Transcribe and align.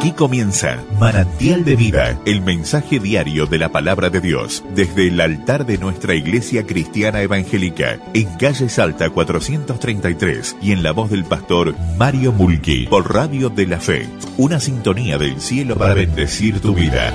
Aquí 0.00 0.12
comienza 0.12 0.82
Manantial 0.98 1.62
de 1.62 1.76
Vida, 1.76 2.18
el 2.24 2.40
mensaje 2.40 2.98
diario 2.98 3.44
de 3.44 3.58
la 3.58 3.68
palabra 3.68 4.08
de 4.08 4.22
Dios, 4.22 4.64
desde 4.74 5.08
el 5.08 5.20
altar 5.20 5.66
de 5.66 5.76
nuestra 5.76 6.14
Iglesia 6.14 6.66
Cristiana 6.66 7.20
Evangélica, 7.20 8.00
en 8.14 8.34
calle 8.38 8.70
Salta 8.70 9.10
433 9.10 10.56
y 10.62 10.72
en 10.72 10.82
la 10.82 10.92
voz 10.92 11.10
del 11.10 11.24
pastor 11.24 11.74
Mario 11.98 12.32
Mulqui, 12.32 12.86
por 12.86 13.12
Radio 13.12 13.50
de 13.50 13.66
la 13.66 13.78
Fe, 13.78 14.08
una 14.38 14.58
sintonía 14.58 15.18
del 15.18 15.38
cielo 15.38 15.76
para 15.76 15.92
bendecir 15.92 16.60
tu 16.60 16.74
vida. 16.74 17.12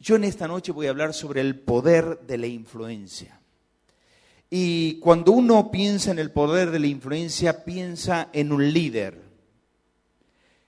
Yo 0.00 0.16
en 0.16 0.24
esta 0.24 0.48
noche 0.48 0.72
voy 0.72 0.86
a 0.86 0.90
hablar 0.90 1.12
sobre 1.12 1.42
el 1.42 1.60
poder 1.60 2.20
de 2.26 2.38
la 2.38 2.46
influencia. 2.46 3.41
Y 4.54 4.98
cuando 4.98 5.32
uno 5.32 5.70
piensa 5.70 6.10
en 6.10 6.18
el 6.18 6.30
poder 6.30 6.70
de 6.72 6.78
la 6.78 6.86
influencia, 6.86 7.64
piensa 7.64 8.28
en 8.34 8.52
un 8.52 8.70
líder. 8.70 9.18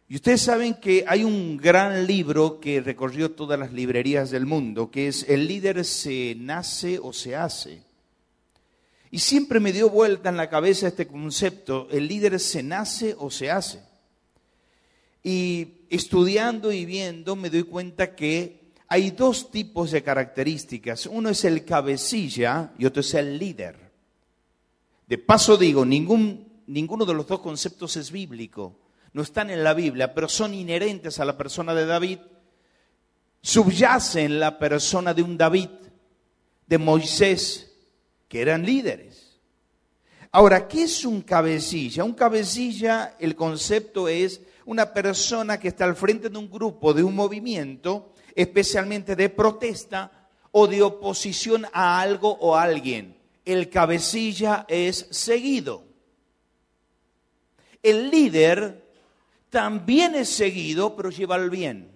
Y 0.09 0.15
ustedes 0.15 0.41
saben 0.41 0.73
que 0.73 1.05
hay 1.07 1.23
un 1.23 1.59
gran 1.59 2.07
libro 2.07 2.60
que 2.60 2.80
recorrió 2.80 3.33
todas 3.33 3.60
las 3.60 3.74
librerías 3.74 4.30
del 4.30 4.47
mundo, 4.47 4.91
que 4.91 5.09
es 5.09 5.27
El 5.29 5.47
líder 5.47 5.84
se 5.84 6.34
nace 6.34 6.98
o 6.98 7.12
se 7.12 7.37
hace. 7.37 7.83
Y 9.10 9.19
siempre 9.19 9.60
me 9.60 9.70
dio 9.70 9.91
vuelta 9.91 10.30
en 10.30 10.38
la 10.38 10.48
cabeza 10.48 10.88
este 10.88 11.07
concepto, 11.07 11.87
el 11.91 12.09
líder 12.09 12.41
se 12.41 12.62
nace 12.62 13.15
o 13.19 13.30
se 13.30 13.51
hace. 13.51 13.82
Y 15.23 15.85
estudiando 15.91 16.73
y 16.73 16.87
viendo 16.87 17.37
me 17.37 17.51
doy 17.51 17.65
cuenta 17.65 18.16
que 18.16 18.63
hay 18.95 19.11
dos 19.11 19.51
tipos 19.51 19.91
de 19.91 20.05
características. 20.05 21.07
Uno 21.07 21.29
es 21.29 21.45
el 21.45 21.65
cabecilla 21.65 22.71
y 22.79 22.87
otro 22.87 23.01
es 23.01 23.12
el 23.15 23.37
líder. 23.37 23.91
De 25.09 25.19
paso 25.19 25.57
digo, 25.57 25.85
ningún, 25.85 26.62
ninguno 26.69 27.05
de 27.05 27.12
los 27.12 27.27
dos 27.27 27.41
conceptos 27.41 27.97
es 27.97 28.12
bíblico. 28.12 28.79
No 29.13 29.23
están 29.23 29.51
en 29.51 29.65
la 29.65 29.74
Biblia, 29.74 30.15
pero 30.15 30.29
son 30.29 30.55
inherentes 30.55 31.18
a 31.18 31.24
la 31.24 31.37
persona 31.37 31.74
de 31.74 31.87
David. 31.87 32.21
Subyace 33.43 34.23
en 34.23 34.38
la 34.38 34.60
persona 34.60 35.13
de 35.13 35.23
un 35.23 35.37
David, 35.37 35.71
de 36.65 36.79
Moisés, 36.79 37.74
que 38.29 38.43
eran 38.43 38.65
líderes. 38.65 39.40
Ahora, 40.30 40.68
¿qué 40.68 40.85
es 40.85 41.05
un 41.05 41.23
cabecilla? 41.23 42.05
Un 42.05 42.15
cabecilla, 42.15 43.16
el 43.18 43.35
concepto 43.35 44.07
es 44.07 44.40
una 44.66 44.95
persona 44.95 45.59
que 45.59 45.66
está 45.66 45.85
al 45.85 45.96
frente 45.96 46.30
de 46.30 46.38
un 46.38 46.49
grupo, 46.49 46.95
de 46.95 47.02
un 47.02 47.16
movimiento, 47.16 48.13
especialmente 48.35 49.16
de 49.16 49.29
protesta 49.29 50.29
o 50.52 50.66
de 50.66 50.82
oposición 50.82 51.66
a 51.73 52.01
algo 52.01 52.30
o 52.40 52.54
a 52.54 52.63
alguien. 52.63 53.16
El 53.45 53.68
cabecilla 53.68 54.65
es 54.68 55.07
seguido. 55.10 55.85
El 57.82 58.10
líder 58.10 58.82
también 59.51 60.15
es 60.15 60.29
seguido, 60.30 60.96
pero 60.96 61.10
lleva 61.10 61.37
el 61.37 61.51
bien. 61.51 61.90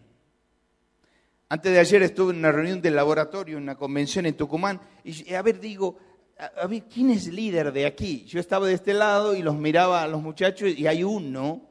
Antes 1.48 1.72
de 1.72 1.80
ayer 1.80 2.02
estuve 2.02 2.32
en 2.32 2.40
una 2.40 2.52
reunión 2.52 2.82
del 2.82 2.94
laboratorio, 2.94 3.56
en 3.56 3.62
una 3.62 3.76
convención 3.76 4.26
en 4.26 4.36
Tucumán, 4.36 4.80
y 5.02 5.32
a 5.32 5.40
ver, 5.40 5.58
digo, 5.58 5.96
a, 6.38 6.66
ver, 6.66 6.84
¿quién 6.84 7.10
es 7.10 7.26
líder 7.26 7.72
de 7.72 7.86
aquí? 7.86 8.24
Yo 8.26 8.38
estaba 8.38 8.66
de 8.66 8.74
este 8.74 8.92
lado 8.92 9.34
y 9.34 9.42
los 9.42 9.56
miraba 9.56 10.02
a 10.02 10.08
los 10.08 10.22
muchachos 10.22 10.70
y 10.76 10.86
hay 10.86 11.02
uno 11.02 11.67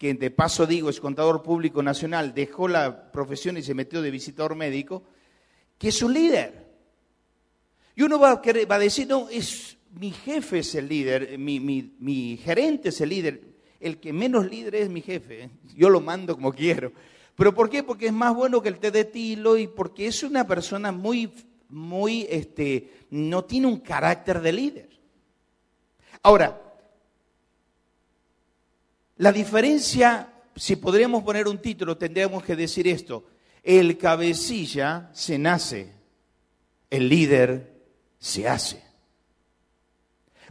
que 0.00 0.14
de 0.14 0.30
paso 0.30 0.66
digo 0.66 0.88
es 0.88 0.98
contador 0.98 1.42
público 1.42 1.82
nacional, 1.82 2.32
dejó 2.32 2.68
la 2.68 3.12
profesión 3.12 3.58
y 3.58 3.62
se 3.62 3.74
metió 3.74 4.00
de 4.00 4.10
visitador 4.10 4.56
médico, 4.56 5.02
que 5.76 5.88
es 5.88 6.02
un 6.02 6.14
líder. 6.14 6.66
Y 7.94 8.00
uno 8.00 8.18
va 8.18 8.30
a, 8.30 8.42
va 8.64 8.76
a 8.76 8.78
decir, 8.78 9.06
no, 9.06 9.28
es, 9.28 9.76
mi 9.90 10.10
jefe 10.10 10.60
es 10.60 10.74
el 10.74 10.88
líder, 10.88 11.38
mi, 11.38 11.60
mi, 11.60 12.38
gerente 12.38 12.88
es 12.88 13.00
el 13.02 13.10
líder, 13.10 13.42
el 13.78 14.00
que 14.00 14.14
menos 14.14 14.50
líder 14.50 14.76
es 14.76 14.88
mi 14.88 15.02
jefe, 15.02 15.42
¿eh? 15.42 15.50
yo 15.76 15.90
lo 15.90 16.00
mando 16.00 16.34
como 16.34 16.54
quiero. 16.54 16.92
¿Pero 17.36 17.52
por 17.52 17.68
qué? 17.68 17.82
Porque 17.82 18.06
es 18.06 18.12
más 18.14 18.34
bueno 18.34 18.62
que 18.62 18.70
el 18.70 18.78
té 18.78 18.90
de 18.90 19.04
tilo 19.04 19.58
y 19.58 19.66
porque 19.66 20.06
es 20.06 20.22
una 20.22 20.46
persona 20.46 20.92
muy, 20.92 21.30
muy, 21.68 22.26
este, 22.30 22.90
no 23.10 23.44
tiene 23.44 23.66
un 23.66 23.80
carácter 23.80 24.40
de 24.40 24.52
líder. 24.54 24.88
Ahora, 26.22 26.69
la 29.20 29.32
diferencia, 29.32 30.32
si 30.56 30.76
podríamos 30.76 31.22
poner 31.22 31.46
un 31.46 31.58
título, 31.58 31.98
tendríamos 31.98 32.42
que 32.42 32.56
decir 32.56 32.88
esto. 32.88 33.26
El 33.62 33.98
cabecilla 33.98 35.10
se 35.12 35.38
nace, 35.38 35.92
el 36.88 37.06
líder 37.06 37.70
se 38.18 38.48
hace. 38.48 38.82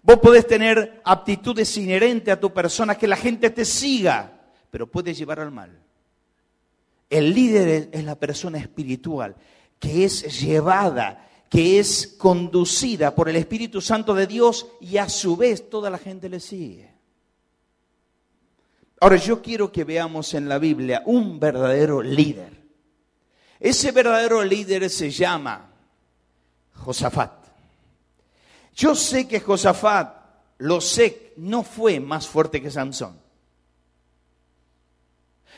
Vos 0.03 0.19
podés 0.19 0.45
tener 0.45 1.01
aptitudes 1.03 1.75
inherentes 1.77 2.31
a 2.31 2.39
tu 2.39 2.53
persona, 2.53 2.95
que 2.95 3.07
la 3.07 3.15
gente 3.15 3.49
te 3.49 3.65
siga, 3.65 4.39
pero 4.69 4.85
puedes 4.85 5.17
llevar 5.17 5.39
al 5.39 5.49
mal. 5.49 5.75
El 7.09 7.33
líder 7.33 7.89
es 7.91 8.03
la 8.03 8.19
persona 8.19 8.59
espiritual, 8.59 9.35
que 9.79 10.05
es 10.05 10.39
llevada, 10.39 11.27
que 11.49 11.79
es 11.79 12.05
conducida 12.19 13.15
por 13.15 13.29
el 13.29 13.37
Espíritu 13.37 13.81
Santo 13.81 14.13
de 14.13 14.27
Dios 14.27 14.67
y 14.79 14.97
a 14.97 15.09
su 15.09 15.35
vez 15.35 15.71
toda 15.71 15.89
la 15.89 15.97
gente 15.97 16.29
le 16.29 16.39
sigue. 16.39 16.98
Ahora 19.01 19.15
yo 19.15 19.41
quiero 19.41 19.71
que 19.71 19.83
veamos 19.83 20.33
en 20.33 20.49
la 20.49 20.59
Biblia 20.59 21.03
un 21.05 21.39
verdadero 21.39 22.01
líder. 22.01 22.59
Ese 23.59 23.91
verdadero 23.91 24.43
líder 24.43 24.89
se 24.89 25.09
llama 25.09 25.69
Josafat. 26.73 27.31
Yo 28.75 28.95
sé 28.95 29.27
que 29.27 29.39
Josafat, 29.39 30.15
lo 30.59 30.81
sé, 30.81 31.33
no 31.37 31.63
fue 31.63 31.99
más 31.99 32.27
fuerte 32.27 32.61
que 32.61 32.71
Sansón. 32.71 33.19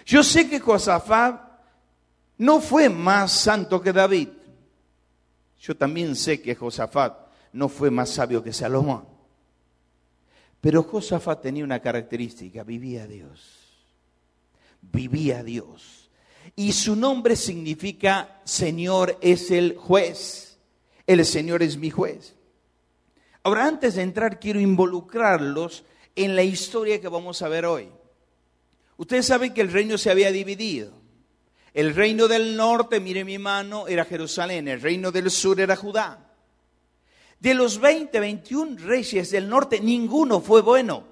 Yo 0.05 0.23
sé 0.23 0.49
que 0.49 0.59
Josafat 0.59 1.39
no 2.39 2.59
fue 2.59 2.89
más 2.89 3.31
santo 3.31 3.81
que 3.81 3.93
David. 3.93 4.29
Yo 5.59 5.77
también 5.77 6.15
sé 6.15 6.41
que 6.41 6.55
Josafat 6.55 7.27
no 7.53 7.69
fue 7.69 7.91
más 7.91 8.09
sabio 8.09 8.43
que 8.43 8.53
Salomón. 8.53 9.10
Pero 10.61 10.83
Josafat 10.83 11.41
tenía 11.41 11.63
una 11.63 11.79
característica, 11.79 12.63
vivía 12.63 13.07
Dios. 13.07 13.57
Vivía 14.81 15.43
Dios. 15.43 16.09
Y 16.55 16.71
su 16.71 16.95
nombre 16.95 17.35
significa 17.35 18.41
Señor 18.43 19.17
es 19.21 19.49
el 19.49 19.75
juez. 19.75 20.59
El 21.07 21.25
Señor 21.25 21.63
es 21.63 21.77
mi 21.77 21.89
juez. 21.89 22.35
Ahora, 23.43 23.65
antes 23.65 23.95
de 23.95 24.03
entrar, 24.03 24.39
quiero 24.39 24.59
involucrarlos 24.59 25.83
en 26.15 26.35
la 26.35 26.43
historia 26.43 27.01
que 27.01 27.07
vamos 27.07 27.41
a 27.41 27.47
ver 27.47 27.65
hoy. 27.65 27.89
Ustedes 28.97 29.25
saben 29.25 29.53
que 29.53 29.61
el 29.61 29.71
reino 29.71 29.97
se 29.97 30.11
había 30.11 30.31
dividido. 30.31 30.93
El 31.73 31.95
reino 31.95 32.27
del 32.27 32.55
norte, 32.55 32.99
mire 32.99 33.23
mi 33.23 33.39
mano, 33.39 33.87
era 33.87 34.05
Jerusalén. 34.05 34.67
El 34.67 34.81
reino 34.81 35.11
del 35.11 35.31
sur 35.31 35.59
era 35.59 35.75
Judá. 35.75 36.30
De 37.41 37.55
los 37.55 37.79
20, 37.79 38.19
21 38.19 38.77
reyes 38.77 39.31
del 39.31 39.49
norte, 39.49 39.79
ninguno 39.79 40.41
fue 40.41 40.61
bueno. 40.61 41.03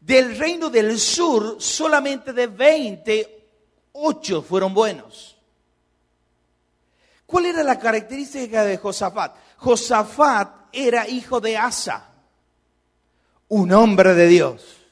Del 0.00 0.38
reino 0.38 0.70
del 0.70 0.98
sur, 0.98 1.56
solamente 1.60 2.32
de 2.32 2.46
20, 2.46 3.48
8 3.92 4.40
fueron 4.40 4.72
buenos. 4.72 5.36
¿Cuál 7.26 7.44
era 7.44 7.62
la 7.62 7.78
característica 7.78 8.64
de 8.64 8.78
Josafat? 8.78 9.36
Josafat 9.58 10.68
era 10.72 11.06
hijo 11.06 11.38
de 11.38 11.58
Asa, 11.58 12.10
un 13.48 13.70
hombre 13.72 14.14
de 14.14 14.26
Dios. 14.26 14.86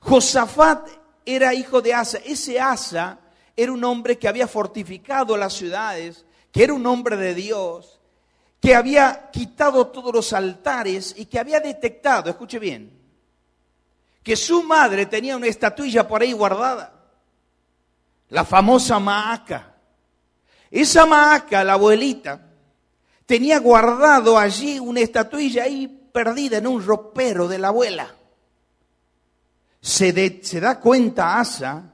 Josafat 0.00 0.86
era 1.24 1.54
hijo 1.54 1.80
de 1.80 1.94
Asa. 1.94 2.18
Ese 2.18 2.60
Asa 2.60 3.18
era 3.56 3.72
un 3.72 3.82
hombre 3.84 4.18
que 4.18 4.28
había 4.28 4.46
fortificado 4.46 5.34
las 5.38 5.54
ciudades, 5.54 6.26
que 6.50 6.64
era 6.64 6.74
un 6.74 6.84
hombre 6.84 7.16
de 7.16 7.34
Dios, 7.34 8.01
que 8.62 8.76
había 8.76 9.28
quitado 9.32 9.88
todos 9.88 10.14
los 10.14 10.32
altares 10.32 11.16
y 11.18 11.26
que 11.26 11.40
había 11.40 11.58
detectado, 11.58 12.30
escuche 12.30 12.60
bien, 12.60 12.96
que 14.22 14.36
su 14.36 14.62
madre 14.62 15.06
tenía 15.06 15.36
una 15.36 15.48
estatuilla 15.48 16.06
por 16.06 16.22
ahí 16.22 16.32
guardada, 16.32 16.92
la 18.28 18.44
famosa 18.44 19.00
Maaca. 19.00 19.74
Esa 20.70 21.04
Maaca, 21.06 21.64
la 21.64 21.72
abuelita, 21.72 22.40
tenía 23.26 23.58
guardado 23.58 24.38
allí 24.38 24.78
una 24.78 25.00
estatuilla 25.00 25.64
ahí 25.64 25.88
perdida 26.12 26.58
en 26.58 26.68
un 26.68 26.86
ropero 26.86 27.48
de 27.48 27.58
la 27.58 27.68
abuela. 27.68 28.14
Se, 29.80 30.40
se 30.40 30.60
da 30.60 30.78
cuenta 30.78 31.40
Asa 31.40 31.92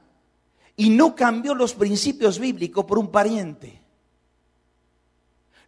y 0.75 0.91
no 0.91 1.15
cambió 1.15 1.55
los 1.55 1.73
principios 1.73 2.37
bíblicos 2.37 2.85
por 2.85 2.99
un 2.99 3.09
pariente 3.09 3.78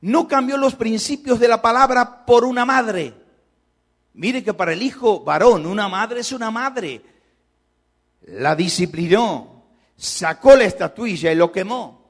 no 0.01 0.27
cambió 0.27 0.57
los 0.57 0.75
principios 0.75 1.39
de 1.39 1.48
la 1.48 1.62
palabra 1.62 2.25
por 2.25 2.44
una 2.44 2.65
madre. 2.65 3.13
Mire 4.13 4.44
que 4.44 4.53
para 4.53 4.74
el 4.74 4.81
hijo 4.81 5.24
varón 5.24 5.65
una 5.65 5.88
madre 5.88 6.19
es 6.21 6.31
una 6.31 6.51
madre. 6.51 7.01
La 8.27 8.56
disciplinó, 8.56 9.63
sacó 9.95 10.56
la 10.56 10.65
estatuilla 10.65 11.31
y 11.31 11.36
lo 11.36 11.51
quemó. 11.51 12.01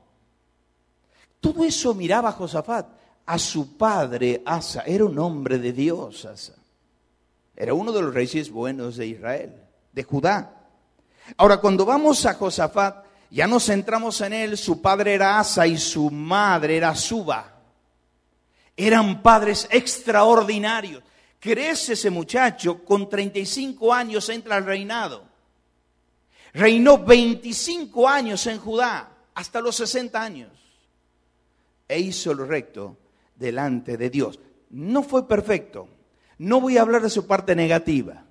Todo 1.39 1.63
eso 1.63 1.93
miraba 1.93 2.31
Josafat. 2.31 2.87
a 3.25 3.37
su 3.37 3.77
padre 3.77 4.41
Asa. 4.45 4.83
Era 4.85 5.05
un 5.05 5.17
hombre 5.19 5.57
de 5.57 5.71
Dios, 5.71 6.25
Asa. 6.25 6.55
Era 7.55 7.73
uno 7.73 7.91
de 7.91 8.01
los 8.01 8.13
reyes 8.13 8.49
buenos 8.49 8.97
de 8.97 9.07
Israel, 9.07 9.53
de 9.91 10.03
Judá. 10.03 10.67
Ahora, 11.37 11.57
cuando 11.57 11.85
vamos 11.85 12.25
a 12.25 12.33
Josafat, 12.33 13.05
ya 13.29 13.47
nos 13.47 13.65
centramos 13.65 14.19
en 14.21 14.33
él. 14.33 14.57
Su 14.57 14.81
padre 14.81 15.13
era 15.13 15.39
Asa 15.39 15.67
y 15.67 15.77
su 15.77 16.09
madre 16.09 16.77
era 16.77 16.95
Suba. 16.95 17.50
Eran 18.81 19.21
padres 19.21 19.67
extraordinarios. 19.69 21.03
Crece 21.39 21.93
ese 21.93 22.09
muchacho, 22.09 22.83
con 22.83 23.07
35 23.07 23.93
años 23.93 24.27
entra 24.29 24.55
al 24.55 24.65
reinado. 24.65 25.23
Reinó 26.51 26.97
25 26.97 28.09
años 28.09 28.47
en 28.47 28.57
Judá, 28.57 29.07
hasta 29.35 29.61
los 29.61 29.75
60 29.75 30.19
años. 30.19 30.49
E 31.87 31.99
hizo 31.99 32.33
lo 32.33 32.43
recto 32.45 32.97
delante 33.35 33.97
de 33.97 34.09
Dios. 34.09 34.39
No 34.71 35.03
fue 35.03 35.27
perfecto. 35.27 35.87
No 36.39 36.59
voy 36.59 36.79
a 36.79 36.81
hablar 36.81 37.03
de 37.03 37.11
su 37.11 37.27
parte 37.27 37.55
negativa. 37.55 38.25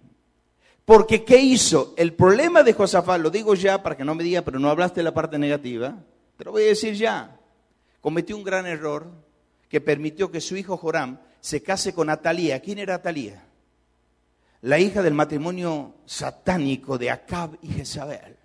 Porque 0.84 1.24
¿qué 1.24 1.38
hizo? 1.38 1.94
El 1.96 2.14
problema 2.14 2.64
de 2.64 2.72
Josafat, 2.72 3.20
lo 3.20 3.30
digo 3.30 3.54
ya 3.54 3.84
para 3.84 3.96
que 3.96 4.04
no 4.04 4.16
me 4.16 4.24
diga, 4.24 4.42
pero 4.42 4.58
no 4.58 4.68
hablaste 4.68 4.98
de 4.98 5.04
la 5.04 5.14
parte 5.14 5.38
negativa, 5.38 5.94
te 6.36 6.44
lo 6.44 6.50
voy 6.50 6.64
a 6.64 6.66
decir 6.66 6.94
ya. 6.94 7.38
Cometió 8.00 8.36
un 8.36 8.42
gran 8.42 8.66
error 8.66 9.29
que 9.70 9.80
permitió 9.80 10.30
que 10.30 10.40
su 10.40 10.56
hijo 10.56 10.76
Joram 10.76 11.20
se 11.40 11.62
case 11.62 11.94
con 11.94 12.10
Atalía. 12.10 12.60
¿Quién 12.60 12.80
era 12.80 12.96
Atalía? 12.96 13.44
La 14.62 14.78
hija 14.78 15.00
del 15.00 15.14
matrimonio 15.14 15.94
satánico 16.04 16.98
de 16.98 17.10
Acab 17.10 17.56
y 17.62 17.68
Jezabel. 17.68 18.36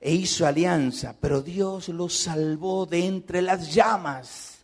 E 0.00 0.14
hizo 0.14 0.46
alianza, 0.46 1.16
pero 1.18 1.40
Dios 1.42 1.88
lo 1.88 2.08
salvó 2.08 2.86
de 2.86 3.06
entre 3.06 3.42
las 3.42 3.74
llamas 3.74 4.58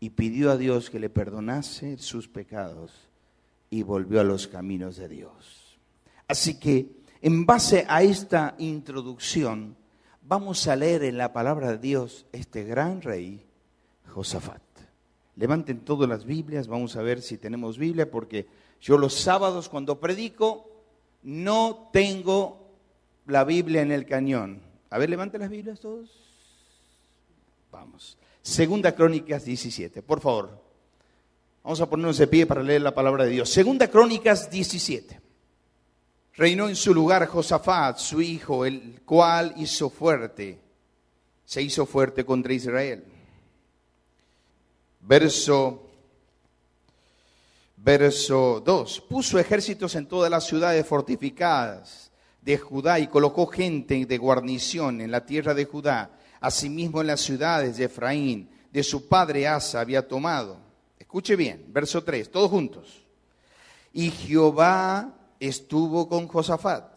y 0.00 0.10
pidió 0.10 0.50
a 0.50 0.56
Dios 0.58 0.90
que 0.90 0.98
le 0.98 1.08
perdonase 1.08 1.96
sus 1.96 2.28
pecados 2.28 2.90
y 3.70 3.82
volvió 3.84 4.20
a 4.20 4.24
los 4.24 4.48
caminos 4.48 4.96
de 4.96 5.08
Dios. 5.08 5.78
Así 6.26 6.58
que, 6.58 6.88
en 7.22 7.46
base 7.46 7.86
a 7.88 8.02
esta 8.02 8.54
introducción, 8.58 9.76
vamos 10.20 10.66
a 10.66 10.76
leer 10.76 11.04
en 11.04 11.16
la 11.16 11.32
palabra 11.32 11.70
de 11.70 11.78
Dios 11.78 12.26
este 12.32 12.64
gran 12.64 13.00
rey, 13.00 13.46
Josafat. 14.08 14.62
Levanten 15.36 15.80
todas 15.80 16.08
las 16.08 16.24
Biblias, 16.24 16.68
vamos 16.68 16.96
a 16.96 17.02
ver 17.02 17.20
si 17.20 17.38
tenemos 17.38 17.76
Biblia, 17.76 18.10
porque 18.10 18.46
yo 18.80 18.98
los 18.98 19.14
sábados 19.14 19.68
cuando 19.68 19.98
predico 19.98 20.70
no 21.22 21.88
tengo 21.92 22.70
la 23.26 23.42
Biblia 23.44 23.82
en 23.82 23.90
el 23.90 24.06
cañón. 24.06 24.60
A 24.90 24.98
ver, 24.98 25.10
levanten 25.10 25.40
las 25.40 25.50
Biblias 25.50 25.80
todos. 25.80 26.10
Vamos. 27.72 28.16
Segunda 28.42 28.94
Crónicas 28.94 29.44
17, 29.44 30.02
por 30.02 30.20
favor. 30.20 30.62
Vamos 31.64 31.80
a 31.80 31.88
ponernos 31.88 32.18
de 32.18 32.26
pie 32.28 32.46
para 32.46 32.62
leer 32.62 32.82
la 32.82 32.94
palabra 32.94 33.24
de 33.24 33.30
Dios. 33.30 33.50
Segunda 33.50 33.88
Crónicas 33.88 34.50
17. 34.50 35.20
Reinó 36.34 36.68
en 36.68 36.76
su 36.76 36.94
lugar 36.94 37.26
Josafat, 37.26 37.98
su 37.98 38.20
hijo, 38.20 38.64
el 38.64 39.00
cual 39.04 39.54
hizo 39.56 39.88
fuerte, 39.88 40.60
se 41.44 41.62
hizo 41.62 41.86
fuerte 41.86 42.24
contra 42.24 42.52
Israel 42.52 43.13
verso, 45.06 45.90
verso 47.76 48.62
2. 48.64 49.00
Puso 49.08 49.38
ejércitos 49.38 49.94
en 49.94 50.06
todas 50.06 50.30
las 50.30 50.46
ciudades 50.46 50.86
fortificadas 50.86 52.10
de 52.40 52.58
Judá 52.58 52.98
y 52.98 53.06
colocó 53.06 53.46
gente 53.46 54.04
de 54.04 54.18
guarnición 54.18 55.00
en 55.00 55.10
la 55.10 55.24
tierra 55.24 55.54
de 55.54 55.64
Judá, 55.64 56.10
asimismo 56.40 57.00
en 57.00 57.08
las 57.08 57.20
ciudades 57.20 57.76
de 57.76 57.84
Efraín, 57.84 58.50
de 58.70 58.82
su 58.82 59.08
padre 59.08 59.46
Asa 59.46 59.80
había 59.80 60.06
tomado. 60.06 60.58
Escuche 60.98 61.36
bien, 61.36 61.64
verso 61.68 62.02
3, 62.02 62.30
todos 62.30 62.50
juntos. 62.50 63.02
Y 63.92 64.10
Jehová 64.10 65.14
estuvo 65.38 66.08
con 66.08 66.26
Josafat, 66.26 66.92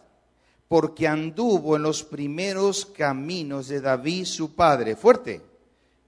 porque 0.67 1.07
anduvo 1.07 1.75
en 1.75 1.83
los 1.83 2.03
primeros 2.03 2.85
caminos 2.85 3.67
de 3.67 3.79
David 3.79 4.25
su 4.25 4.55
padre. 4.55 4.95
Fuerte 4.95 5.46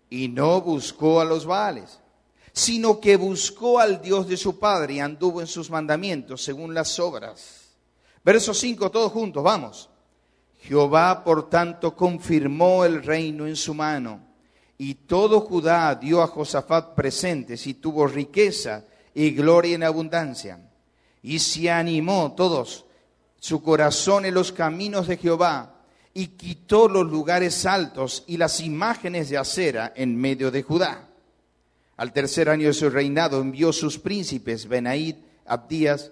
y 0.09 0.27
no 0.27 0.61
buscó 0.61 1.21
a 1.21 1.25
los 1.25 1.45
Baales, 1.45 1.99
sino 2.51 2.99
que 2.99 3.15
buscó 3.15 3.79
al 3.79 4.01
Dios 4.01 4.27
de 4.27 4.37
su 4.37 4.57
padre 4.57 4.95
y 4.95 4.99
anduvo 4.99 5.41
en 5.41 5.47
sus 5.47 5.69
mandamientos 5.69 6.43
según 6.43 6.73
las 6.73 6.99
obras. 6.99 7.69
Verso 8.23 8.53
5, 8.53 8.89
todos 8.91 9.11
juntos, 9.11 9.43
vamos. 9.43 9.89
Jehová, 10.61 11.23
por 11.23 11.49
tanto, 11.49 11.95
confirmó 11.95 12.83
el 12.83 13.03
reino 13.03 13.47
en 13.47 13.55
su 13.55 13.73
mano, 13.73 14.19
y 14.77 14.93
todo 14.93 15.41
Judá 15.41 15.95
dio 15.95 16.21
a 16.21 16.27
Josafat 16.27 16.95
presentes 16.95 17.65
y 17.67 17.75
tuvo 17.75 18.07
riqueza 18.07 18.85
y 19.13 19.31
gloria 19.31 19.75
en 19.75 19.83
abundancia. 19.83 20.59
Y 21.21 21.39
se 21.39 21.69
animó 21.69 22.33
todos 22.35 22.85
su 23.39 23.61
corazón 23.61 24.25
en 24.25 24.33
los 24.33 24.51
caminos 24.51 25.07
de 25.07 25.17
Jehová 25.17 25.78
y 26.13 26.27
quitó 26.27 26.87
los 26.87 27.09
lugares 27.09 27.65
altos 27.65 28.23
y 28.27 28.37
las 28.37 28.59
imágenes 28.59 29.29
de 29.29 29.37
acera 29.37 29.93
en 29.95 30.15
medio 30.15 30.51
de 30.51 30.63
Judá. 30.63 31.07
Al 31.97 32.13
tercer 32.13 32.49
año 32.49 32.67
de 32.67 32.73
su 32.73 32.89
reinado 32.89 33.41
envió 33.41 33.73
sus 33.73 33.99
príncipes 33.99 34.67
Benaid, 34.67 35.15
Abdías, 35.45 36.11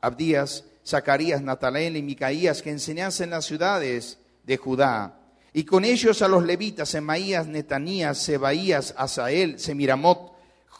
Abdías, 0.00 0.64
Zacarías, 0.86 1.42
Natanael 1.42 1.96
y 1.96 2.02
Micaías 2.02 2.62
que 2.62 2.70
enseñasen 2.70 3.30
las 3.30 3.44
ciudades 3.44 4.18
de 4.44 4.56
Judá. 4.56 5.18
Y 5.52 5.64
con 5.64 5.84
ellos 5.84 6.22
a 6.22 6.28
los 6.28 6.44
levitas, 6.44 6.94
Emaías, 6.94 7.46
Netanías, 7.46 8.18
Sebaías, 8.18 8.94
Asael, 8.96 9.58
Semiramot, 9.58 10.32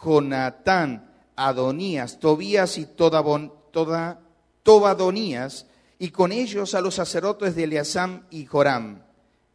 Jonatán, 0.05 1.11
Adonías, 1.35 2.19
Tobías 2.19 2.79
y 2.79 2.87
toda 2.87 3.23
Tobadonías, 4.63 5.67
y 5.99 6.11
con 6.11 6.33
ellos 6.33 6.75
a 6.75 6.81
los 6.81 6.95
sacerdotes 6.95 7.57
de 7.57 7.65
Eleazam 7.65 8.25
y 8.31 8.47
Joram. 8.47 9.03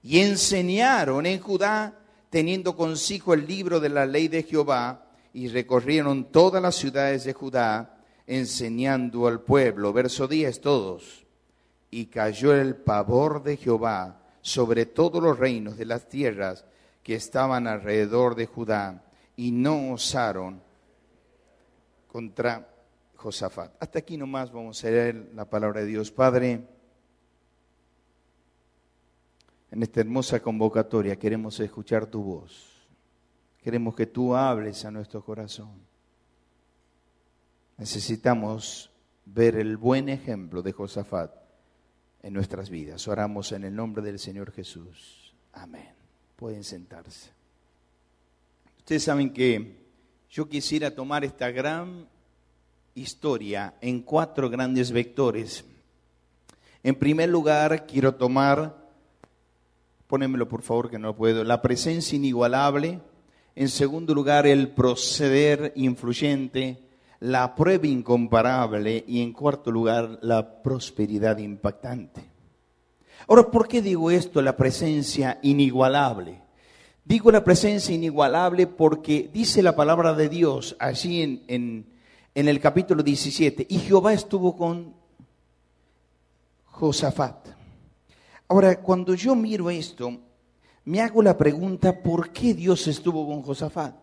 Y 0.02 0.20
enseñaron 0.20 1.26
en 1.26 1.40
Judá, 1.40 2.00
teniendo 2.30 2.76
consigo 2.76 3.34
el 3.34 3.48
libro 3.48 3.80
de 3.80 3.90
la 3.90 4.06
ley 4.06 4.28
de 4.28 4.44
Jehová, 4.44 5.08
y 5.34 5.48
recorrieron 5.48 6.26
todas 6.26 6.62
las 6.62 6.76
ciudades 6.76 7.24
de 7.24 7.34
Judá, 7.34 7.98
enseñando 8.28 9.28
al 9.28 9.42
pueblo. 9.42 9.94
Verso 9.94 10.28
10 10.28 10.60
todos. 10.62 11.26
Y 11.90 12.08
cayó 12.08 12.54
el 12.54 12.76
pavor 12.76 13.44
de 13.44 13.58
Jehová 13.58 14.20
sobre 14.42 14.86
todos 14.86 15.24
los 15.24 15.40
reinos 15.40 15.78
de 15.78 15.86
las 15.86 16.10
tierras 16.10 16.66
que 17.02 17.16
estaban 17.16 17.68
alrededor 17.68 18.36
de 18.36 18.46
Judá, 18.46 19.04
y 19.36 19.52
no 19.52 19.94
osaron 19.94 20.62
contra 22.12 22.73
Josafat. 23.24 23.74
Hasta 23.80 24.00
aquí 24.00 24.18
nomás 24.18 24.52
vamos 24.52 24.84
a 24.84 24.90
leer 24.90 25.32
la 25.34 25.50
palabra 25.50 25.80
de 25.80 25.88
Dios. 25.88 26.12
Padre, 26.12 26.68
en 29.72 29.82
esta 29.82 30.02
hermosa 30.02 30.42
convocatoria 30.42 31.16
queremos 31.18 31.58
escuchar 31.62 32.06
tu 32.06 32.22
voz. 32.22 32.86
Queremos 33.64 33.96
que 33.96 34.08
tú 34.08 34.36
hables 34.36 34.84
a 34.84 34.92
nuestro 34.92 35.24
corazón. 35.24 35.72
Necesitamos 37.78 38.92
ver 39.26 39.56
el 39.56 39.78
buen 39.78 40.10
ejemplo 40.10 40.62
de 40.62 40.74
Josafat 40.74 41.34
en 42.22 42.34
nuestras 42.34 42.70
vidas. 42.70 43.08
Oramos 43.08 43.54
en 43.54 43.64
el 43.64 43.74
nombre 43.74 44.04
del 44.04 44.20
Señor 44.20 44.52
Jesús. 44.52 45.34
Amén. 45.54 45.94
Pueden 46.36 46.66
sentarse. 46.66 47.32
Ustedes 48.80 49.04
saben 49.04 49.32
que 49.32 49.82
yo 50.30 50.50
quisiera 50.50 50.94
tomar 50.94 51.24
esta 51.24 51.52
gran 51.52 52.12
historia 52.96 53.74
en 53.82 54.02
cuatro 54.02 54.50
grandes 54.50 54.92
vectores. 54.92 55.66
En 56.84 56.96
primer 56.96 57.30
lugar, 57.30 57.86
quiero 57.86 58.16
tomar, 58.16 58.76
ponémelo 60.08 60.48
por 60.48 60.62
favor 60.62 60.90
que 60.90 61.00
no 61.00 61.16
puedo, 61.16 61.44
la 61.44 61.62
presencia 61.62 62.16
inigualable. 62.16 63.00
En 63.56 63.70
segundo 63.70 64.14
lugar, 64.14 64.46
el 64.48 64.70
proceder 64.70 65.72
influyente, 65.76 66.80
la 67.20 67.56
prueba 67.56 67.88
incomparable 67.88 69.04
y 69.08 69.22
en 69.22 69.32
cuarto 69.32 69.72
lugar, 69.72 70.20
la 70.22 70.62
prosperidad 70.62 71.38
impactante. 71.38 72.22
Ahora, 73.28 73.50
¿por 73.50 73.68
qué 73.68 73.82
digo 73.82 74.12
esto, 74.12 74.42
la 74.42 74.58
presencia 74.58 75.40
inigualable? 75.42 76.42
Digo 77.06 77.32
la 77.32 77.44
presencia 77.44 77.94
inigualable 77.94 78.68
porque 78.68 79.30
dice 79.34 79.62
la 79.62 79.76
palabra 79.76 80.14
de 80.14 80.30
Dios 80.30 80.76
allí 80.80 81.22
en, 81.22 81.44
en 81.48 81.93
en 82.36 82.48
el 82.48 82.60
capítulo 82.60 83.04
17, 83.04 83.68
y 83.70 83.80
Jehová 83.80 84.14
estuvo 84.14 84.56
con 84.56 84.94
Josafat. 86.66 87.50
Ahora, 88.48 88.82
cuando 88.82 89.14
yo 89.14 89.36
miro 89.36 89.70
esto, 89.70 90.20
me 90.86 91.02
hago 91.02 91.22
la 91.22 91.38
pregunta, 91.38 92.02
¿por 92.02 92.32
qué 92.32 92.54
Dios 92.54 92.88
estuvo 92.88 93.28
con 93.28 93.42
Josafat? 93.42 93.96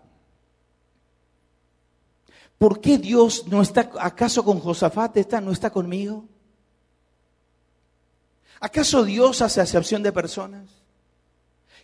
¿Por 2.56 2.80
qué 2.80 2.98
Dios 2.98 3.46
no 3.46 3.62
está, 3.62 3.90
acaso 4.00 4.44
con 4.44 4.60
Josafat 4.60 5.16
está, 5.16 5.40
no 5.40 5.50
está 5.50 5.70
conmigo? 5.70 6.26
¿Acaso 8.60 9.02
Dios 9.04 9.40
hace 9.40 9.60
acepción 9.60 10.02
de 10.02 10.12
personas? 10.12 10.68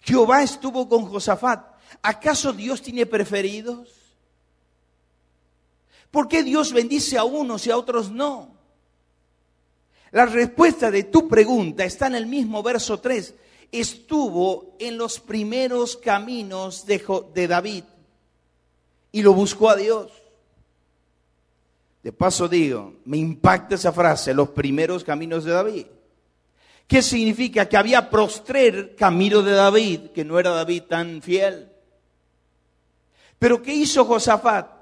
Jehová 0.03 0.43
estuvo 0.43 0.89
con 0.89 1.07
Josafat. 1.07 1.75
¿Acaso 2.03 2.53
Dios 2.53 2.83
tiene 2.83 3.07
preferidos? 3.07 4.06
¿Por 6.11 6.29
qué 6.29 6.43
Dios 6.43 6.73
bendice 6.73 7.19
a 7.19 7.25
unos 7.25 7.67
y 7.67 7.71
a 7.71 7.77
otros 7.77 8.11
no? 8.11 8.55
La 10.13 10.27
respuesta 10.27 10.91
de 10.91 11.05
tu 11.05 11.29
pregunta 11.29 11.85
está 11.85 12.07
en 12.07 12.15
el 12.15 12.27
mismo 12.27 12.63
verso 12.63 13.01
3. 13.01 13.35
Estuvo 13.73 14.77
en 14.79 14.97
los 14.97 15.21
primeros 15.21 15.97
caminos 15.97 16.87
de, 16.87 17.05
de 17.35 17.49
David 17.49 17.85
y 19.13 19.23
lo 19.23 19.33
buscó 19.33 19.71
a 19.71 19.77
Dios. 19.77 20.11
De 22.03 22.13
paso 22.13 22.49
digo, 22.49 22.95
me 23.05 23.17
impacta 23.17 23.75
esa 23.75 23.93
frase, 23.93 24.33
los 24.33 24.51
primeros 24.51 25.03
caminos 25.03 25.45
de 25.45 25.53
David. 25.53 25.87
¿Qué 26.87 27.03
significa? 27.03 27.69
Que 27.69 27.77
había 27.77 28.09
prostrer 28.09 28.95
camino 28.95 29.43
de 29.43 29.53
David, 29.53 30.01
que 30.15 30.25
no 30.25 30.39
era 30.39 30.51
David 30.51 30.85
tan 30.85 31.21
fiel. 31.21 31.69
Pero 33.39 33.61
¿qué 33.61 33.75
hizo 33.75 34.05
Josafat? 34.05 34.76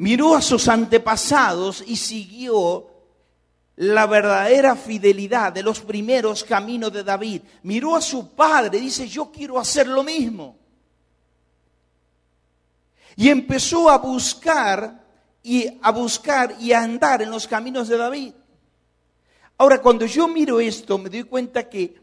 Miró 0.00 0.34
a 0.34 0.40
sus 0.40 0.66
antepasados 0.66 1.84
y 1.86 1.94
siguió 1.94 2.86
la 3.76 4.06
verdadera 4.06 4.74
fidelidad 4.74 5.52
de 5.52 5.62
los 5.62 5.80
primeros 5.80 6.42
caminos 6.42 6.90
de 6.90 7.04
David. 7.04 7.42
Miró 7.64 7.94
a 7.94 8.00
su 8.00 8.30
padre 8.34 8.78
y 8.78 8.80
dice, 8.80 9.06
yo 9.06 9.30
quiero 9.30 9.58
hacer 9.58 9.86
lo 9.86 10.02
mismo. 10.02 10.56
Y 13.14 13.28
empezó 13.28 13.90
a 13.90 13.98
buscar 13.98 15.04
y 15.42 15.66
a 15.82 15.90
buscar 15.90 16.56
y 16.58 16.72
a 16.72 16.80
andar 16.80 17.20
en 17.20 17.30
los 17.30 17.46
caminos 17.46 17.86
de 17.86 17.98
David. 17.98 18.32
Ahora, 19.58 19.82
cuando 19.82 20.06
yo 20.06 20.26
miro 20.28 20.60
esto, 20.60 20.96
me 20.96 21.10
doy 21.10 21.24
cuenta 21.24 21.68
que, 21.68 22.00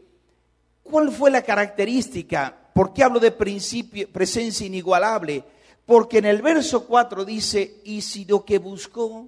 ¿cuál 0.84 1.10
fue 1.10 1.32
la 1.32 1.42
característica? 1.42 2.56
¿Por 2.72 2.92
qué 2.92 3.02
hablo 3.02 3.18
de 3.18 3.32
principio, 3.32 4.08
presencia 4.12 4.64
inigualable? 4.64 5.57
Porque 5.88 6.18
en 6.18 6.26
el 6.26 6.42
verso 6.42 6.84
4 6.84 7.24
dice, 7.24 7.80
y 7.82 8.02
si 8.02 8.26
lo 8.26 8.44
que 8.44 8.58
buscó 8.58 9.26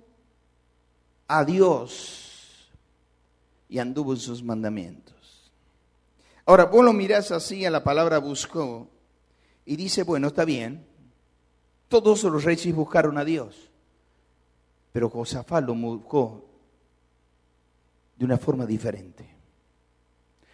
a 1.27 1.43
Dios 1.43 2.71
y 3.67 3.79
anduvo 3.79 4.13
en 4.13 4.19
sus 4.19 4.43
mandamientos. 4.43 5.51
Ahora, 6.45 6.67
vos 6.67 6.85
lo 6.85 6.93
mirás 6.93 7.31
así 7.31 7.65
a 7.65 7.71
la 7.71 7.83
palabra 7.83 8.19
buscó 8.19 8.91
y 9.65 9.75
dice, 9.77 10.03
bueno, 10.03 10.29
está 10.29 10.45
bien, 10.45 10.85
todos 11.89 12.25
los 12.25 12.45
reyes 12.45 12.75
buscaron 12.75 13.17
a 13.17 13.25
Dios, 13.25 13.71
pero 14.93 15.09
Josafat 15.09 15.65
lo 15.65 15.75
buscó 15.75 16.45
de 18.19 18.25
una 18.27 18.37
forma 18.37 18.67
diferente. 18.67 19.27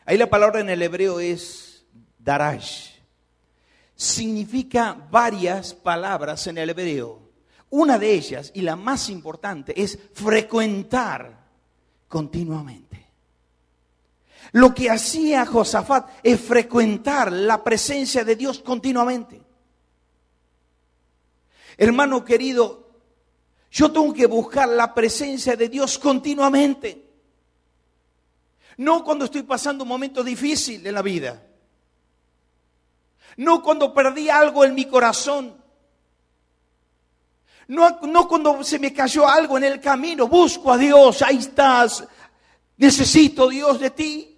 Ahí 0.05 0.17
la 0.17 0.31
palabra 0.31 0.61
en 0.61 0.71
el 0.71 0.83
hebreo 0.83 1.19
es 1.19 1.85
darash. 2.17 2.96
Significa 3.97 4.93
varias 5.11 5.73
palabras 5.75 6.47
en 6.47 6.59
el 6.59 6.71
hebreo. 6.71 7.23
Una 7.71 7.99
de 7.99 8.13
ellas, 8.13 8.53
y 8.55 8.61
la 8.61 8.77
más 8.77 9.11
importante, 9.11 9.81
es 9.81 9.99
frecuentar 10.13 11.47
continuamente. 12.07 13.07
Lo 14.53 14.75
que 14.75 14.91
hacía 14.91 15.45
Josafat 15.45 16.09
es 16.23 16.41
frecuentar 16.41 17.33
la 17.33 17.65
presencia 17.65 18.25
de 18.25 18.37
Dios 18.37 18.61
continuamente. 18.61 19.43
Hermano 21.77 22.25
querido, 22.25 22.87
yo 23.71 23.91
tengo 23.91 24.13
que 24.15 24.27
buscar 24.27 24.69
la 24.69 24.95
presencia 24.95 25.57
de 25.57 25.69
Dios 25.69 25.99
continuamente. 25.99 27.05
No 28.79 29.05
cuando 29.05 29.25
estoy 29.25 29.43
pasando 29.43 29.85
un 29.85 29.89
momento 29.89 30.23
difícil 30.23 30.87
en 30.87 30.95
la 30.95 31.03
vida. 31.03 31.43
No 33.37 33.63
cuando 33.63 33.93
perdí 33.93 34.29
algo 34.29 34.65
en 34.65 34.75
mi 34.75 34.87
corazón. 34.87 35.55
No, 37.69 38.01
no 38.03 38.29
cuando 38.29 38.63
se 38.63 38.79
me 38.79 38.93
cayó 38.93 39.29
algo 39.29 39.59
en 39.59 39.65
el 39.65 39.81
camino. 39.81 40.29
Busco 40.29 40.73
a 40.73 40.79
Dios, 40.79 41.23
ahí 41.23 41.39
estás. 41.39 42.07
Necesito 42.77 43.49
Dios 43.49 43.81
de 43.81 43.91
ti. 43.91 44.33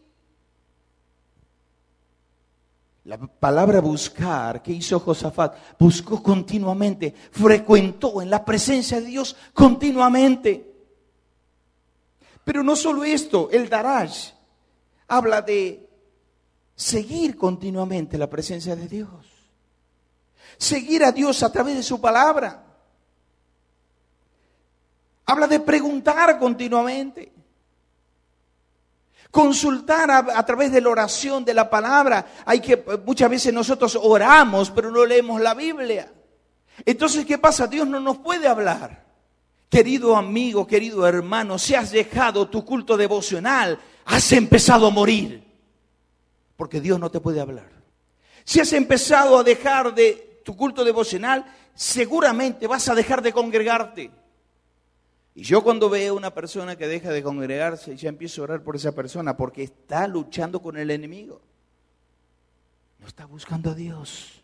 La 3.05 3.17
palabra 3.17 3.81
buscar 3.81 4.63
que 4.63 4.73
hizo 4.73 5.01
Josafat, 5.01 5.79
buscó 5.79 6.23
continuamente, 6.23 7.15
frecuentó 7.31 8.21
en 8.21 8.29
la 8.29 8.45
presencia 8.45 9.01
de 9.01 9.07
Dios 9.07 9.35
continuamente. 9.55 10.75
Pero 12.45 12.63
no 12.63 12.77
solo 12.77 13.05
esto, 13.05 13.49
el 13.51 13.71
Darash 13.71 14.33
habla 15.07 15.41
de 15.41 15.88
seguir 16.79 17.37
continuamente 17.37 18.17
la 18.17 18.31
presencia 18.31 18.77
de 18.77 18.87
Dios. 18.87 19.11
Seguir 20.57 21.05
a 21.05 21.11
Dios 21.11 21.43
a 21.43 21.51
través 21.51 21.77
de 21.77 21.83
su 21.83 22.01
palabra. 22.01 22.65
Habla 25.27 25.49
de 25.49 25.59
preguntar 25.59 26.39
continuamente. 26.39 27.33
Consultar 29.33 30.11
a, 30.11 30.47
través 30.47 30.71
de 30.71 30.81
la 30.81 30.89
oración, 30.89 31.45
de 31.45 31.53
la 31.53 31.69
palabra. 31.69 32.25
Hay 32.47 32.61
que, 32.61 32.83
muchas 33.05 33.29
veces 33.29 33.53
nosotros 33.53 33.99
oramos, 34.01 34.71
pero 34.71 34.93
no 34.93 35.05
leemos 35.05 35.41
la 35.41 35.55
Biblia. 35.55 36.13
Entonces, 36.87 37.27
¿qué 37.27 37.39
pasa? 37.39 37.67
Dios 37.67 37.89
no 37.89 37.99
nos 37.99 38.19
puede 38.19 38.47
hablar. 38.47 39.05
Querido 39.69 40.17
amigo, 40.17 40.67
querido 40.67 41.07
hermano, 41.07 41.59
si 41.59 41.75
has 41.75 41.91
dejado 41.91 42.49
tu 42.49 42.65
culto 42.65 42.97
devocional, 42.97 43.81
has 44.07 44.33
empezado 44.33 44.87
a 44.87 44.91
morir. 44.91 45.48
Porque 46.59 46.81
Dios 46.81 46.99
no 46.99 47.09
te 47.09 47.21
puede 47.21 47.41
hablar. 47.41 47.71
Si 48.43 48.59
has 48.59 48.73
empezado 48.73 49.39
a 49.39 49.45
dejar 49.45 49.95
de 49.95 50.41
tu 50.45 50.57
culto 50.57 50.85
devocional, 50.85 51.47
seguramente 51.73 52.67
vas 52.67 52.89
a 52.89 52.97
dejar 52.97 53.23
de 53.23 53.33
congregarte. 53.33 54.11
Y 55.37 55.45
yo 55.45 55.63
cuando 55.63 55.89
veo 55.89 56.17
una 56.17 56.35
persona 56.35 56.75
que 56.75 56.89
deja 56.89 57.13
de 57.13 57.23
congregarse, 57.23 57.97
ya 57.97 58.09
empiezo 58.09 58.41
a 58.41 58.45
orar 58.45 58.65
por 58.65 58.75
esa 58.75 58.91
persona 58.91 59.37
porque 59.37 59.63
está 59.63 60.09
luchando 60.09 60.61
con 60.61 60.77
el 60.77 60.91
enemigo. 60.91 61.41
No 62.99 63.07
está 63.07 63.25
buscando 63.25 63.71
a 63.71 63.75
Dios. 63.77 64.43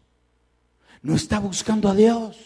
No 1.02 1.16
está 1.16 1.40
buscando 1.40 1.88
a 1.88 1.96
Dios. 1.96 2.38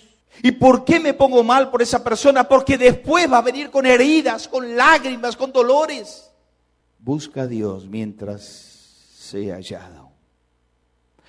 ¿Y 0.43 0.53
por 0.53 0.87
qué 0.87 0.99
me 0.99 1.13
pongo 1.13 1.45
mal 1.45 1.71
por 1.71 1.83
esa 1.83 2.03
persona? 2.03 2.49
Porque 2.49 2.79
después 2.79 3.31
va 3.31 3.37
a 3.37 3.43
venir 3.43 3.71
con 3.71 3.85
heridas, 3.85 4.49
con 4.49 4.75
lágrimas, 4.75 5.37
con 5.37 5.53
dolores. 5.53 6.31
Busca 6.99 7.43
a 7.43 7.47
Dios 7.47 7.87
mientras 7.87 8.78
sea 9.29 9.57
hallado. 9.57 10.11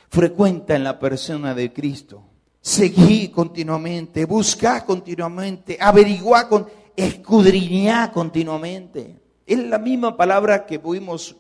Frecuenta 0.10 0.76
en 0.76 0.84
la 0.84 0.98
persona 0.98 1.54
de 1.54 1.72
Cristo. 1.72 2.24
Seguí 2.62 3.30
continuamente, 3.30 4.26
busca 4.26 4.86
continuamente, 4.86 5.78
averigua, 5.80 6.48
con, 6.48 6.68
escudriñá 6.96 8.12
continuamente. 8.12 9.22
Es 9.46 9.60
la 9.60 9.78
misma 9.78 10.16
palabra 10.16 10.66
que 10.66 10.80
pudimos 10.80 11.36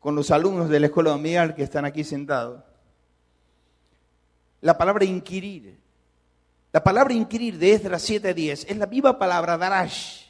con 0.00 0.14
los 0.14 0.30
alumnos 0.30 0.68
de 0.68 0.80
la 0.80 0.86
escuela 0.86 1.10
dominical 1.10 1.54
que 1.54 1.62
están 1.62 1.84
aquí 1.84 2.04
sentados. 2.04 2.62
La 4.60 4.76
palabra 4.76 5.04
inquirir. 5.04 5.80
La 6.72 6.82
palabra 6.82 7.12
inquirir 7.12 7.58
de 7.58 7.72
Esdras 7.72 8.08
7:10 8.08 8.66
es 8.68 8.76
la 8.76 8.86
viva 8.86 9.18
palabra 9.18 9.58
darash 9.58 10.22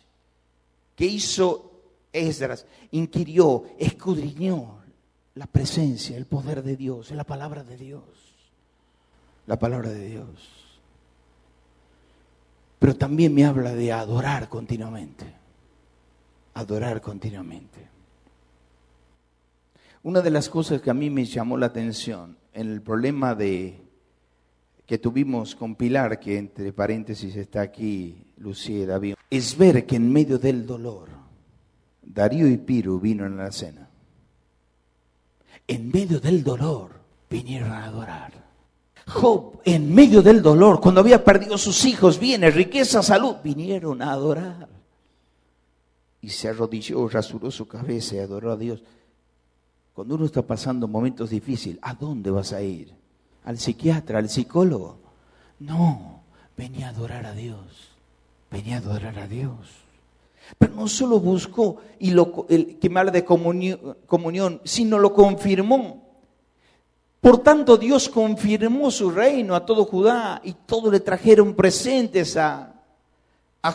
que 0.97 1.07
hizo 1.07 1.71
Esdras. 2.13 2.67
Inquirió, 2.91 3.65
escudriñó 3.79 4.82
la 5.35 5.47
presencia, 5.47 6.17
el 6.17 6.27
poder 6.27 6.63
de 6.63 6.77
Dios, 6.77 7.11
la 7.11 7.25
palabra 7.25 7.65
de 7.65 7.77
Dios. 7.77 8.03
La 9.47 9.59
palabra 9.59 9.89
de 9.89 10.07
Dios. 10.07 10.81
Pero 12.79 12.97
también 12.97 13.35
me 13.35 13.45
habla 13.45 13.75
de 13.75 13.93
adorar 13.93 14.49
continuamente. 14.49 15.25
Adorar 16.55 17.01
continuamente. 17.01 17.89
Una 20.03 20.21
de 20.21 20.31
las 20.31 20.49
cosas 20.49 20.83
que 20.83 20.91
a 20.91 20.95
mí 20.95 21.11
me 21.11 21.25
llamó 21.25 21.57
la 21.57 21.67
atención 21.67 22.37
en 22.53 22.71
el 22.71 22.83
problema 22.83 23.35
de 23.35 23.81
que 24.85 24.99
tuvimos 24.99 25.55
con 25.55 25.77
Pilar, 25.77 26.19
que 26.19 26.37
entre 26.37 26.73
paréntesis 26.73 27.35
está 27.37 27.63
aquí 27.63 28.27
Lucía 28.37 28.79
y 28.79 28.87
David, 28.87 29.15
es 29.31 29.57
ver 29.57 29.87
que 29.87 29.97
en 29.97 30.13
medio 30.13 30.39
del 30.39 30.67
dolor, 30.67 31.09
Darío 32.03 32.49
y 32.49 32.59
Piru 32.59 32.99
vino 33.01 33.25
en 33.25 33.37
la 33.37 33.53
cena. 33.53 33.82
En 35.73 35.91
medio 35.91 36.21
del 36.21 36.43
dolor 36.45 36.91
vinieron 37.31 37.71
a 37.73 37.85
adorar. 37.85 38.33
Job, 39.07 39.61
en 39.65 39.95
medio 39.95 40.23
del 40.23 40.43
dolor, 40.43 40.81
cuando 40.81 41.01
había 41.01 41.25
perdido 41.25 41.59
sus 41.59 41.85
hijos, 41.85 42.19
bienes, 42.19 42.55
riqueza, 42.55 43.03
salud, 43.03 43.37
vinieron 43.43 44.03
a 44.03 44.13
adorar. 44.13 44.69
Y 46.21 46.29
se 46.29 46.49
arrodilló, 46.49 47.09
rasuró 47.09 47.51
su 47.51 47.67
cabeza 47.67 48.17
y 48.17 48.19
adoró 48.19 48.53
a 48.53 48.57
Dios. 48.57 48.83
Cuando 49.95 50.15
uno 50.15 50.27
está 50.27 50.43
pasando 50.43 50.87
momentos 50.87 51.31
difíciles, 51.31 51.79
¿a 51.83 51.95
dónde 51.95 52.31
vas 52.31 52.53
a 52.53 52.63
ir? 52.63 53.03
al 53.45 53.59
psiquiatra, 53.59 54.19
al 54.19 54.29
psicólogo. 54.29 54.99
No, 55.59 56.23
venía 56.57 56.89
a 56.89 56.91
adorar 56.91 57.27
a 57.27 57.33
Dios. 57.33 57.91
Venía 58.51 58.77
a 58.77 58.79
adorar 58.79 59.19
a 59.19 59.27
Dios. 59.27 59.82
Pero 60.59 60.75
no 60.75 60.89
solo 60.89 61.19
buscó 61.19 61.79
y 61.99 62.11
lo, 62.11 62.47
el, 62.49 62.79
que 62.79 62.91
me 62.91 63.01
habla 63.01 63.13
de 63.13 63.25
comunión, 63.25 64.61
sino 64.65 64.99
lo 64.99 65.13
confirmó. 65.13 66.03
Por 67.23 67.39
tanto, 67.39 67.77
Dios 67.77 68.09
confirmó 68.09 68.91
su 68.91 69.11
reino 69.11 69.55
a 69.55 69.65
todo 69.65 69.85
Judá 69.85 70.41
y 70.43 70.55
todos 70.67 70.93
le 70.93 70.99
trajeron 70.99 71.55
presentes 71.55 72.37
a, 72.37 72.69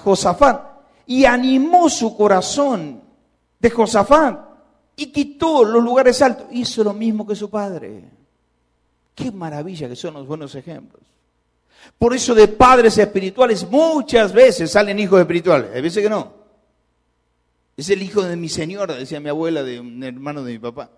Josafat 0.03 0.81
y 1.05 1.23
animó 1.23 1.89
su 1.89 2.15
corazón 2.17 3.01
de 3.57 3.69
Josafat 3.69 4.37
y 4.97 5.05
quitó 5.13 5.63
los 5.63 5.81
lugares 5.81 6.21
altos. 6.21 6.47
Hizo 6.51 6.83
lo 6.83 6.93
mismo 6.93 7.25
que 7.25 7.35
su 7.35 7.49
padre. 7.49 8.03
Qué 9.15 9.31
maravilla 9.31 9.87
que 9.87 9.95
son 9.95 10.15
los 10.15 10.27
buenos 10.27 10.53
ejemplos. 10.55 11.03
Por 11.97 12.13
eso 12.13 12.35
de 12.35 12.49
padres 12.49 12.97
espirituales 12.97 13.65
muchas 13.71 14.33
veces 14.33 14.71
salen 14.71 14.99
hijos 14.99 15.21
espirituales, 15.21 15.71
hay 15.73 15.81
veces 15.81 16.03
que 16.03 16.09
no. 16.09 16.36
Es 17.77 17.91
el 17.91 18.01
hijo 18.01 18.23
de 18.23 18.35
mi 18.35 18.49
señora, 18.49 18.95
decía 18.95 19.19
mi 19.19 19.29
abuela, 19.29 19.61
de 19.61 19.79
un 19.79 20.03
hermano 20.03 20.43
de 20.43 20.53
mi 20.53 20.59
papá. 20.59 20.89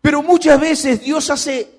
Pero 0.00 0.22
muchas 0.22 0.58
veces 0.58 1.02
Dios 1.02 1.28
hace, 1.28 1.70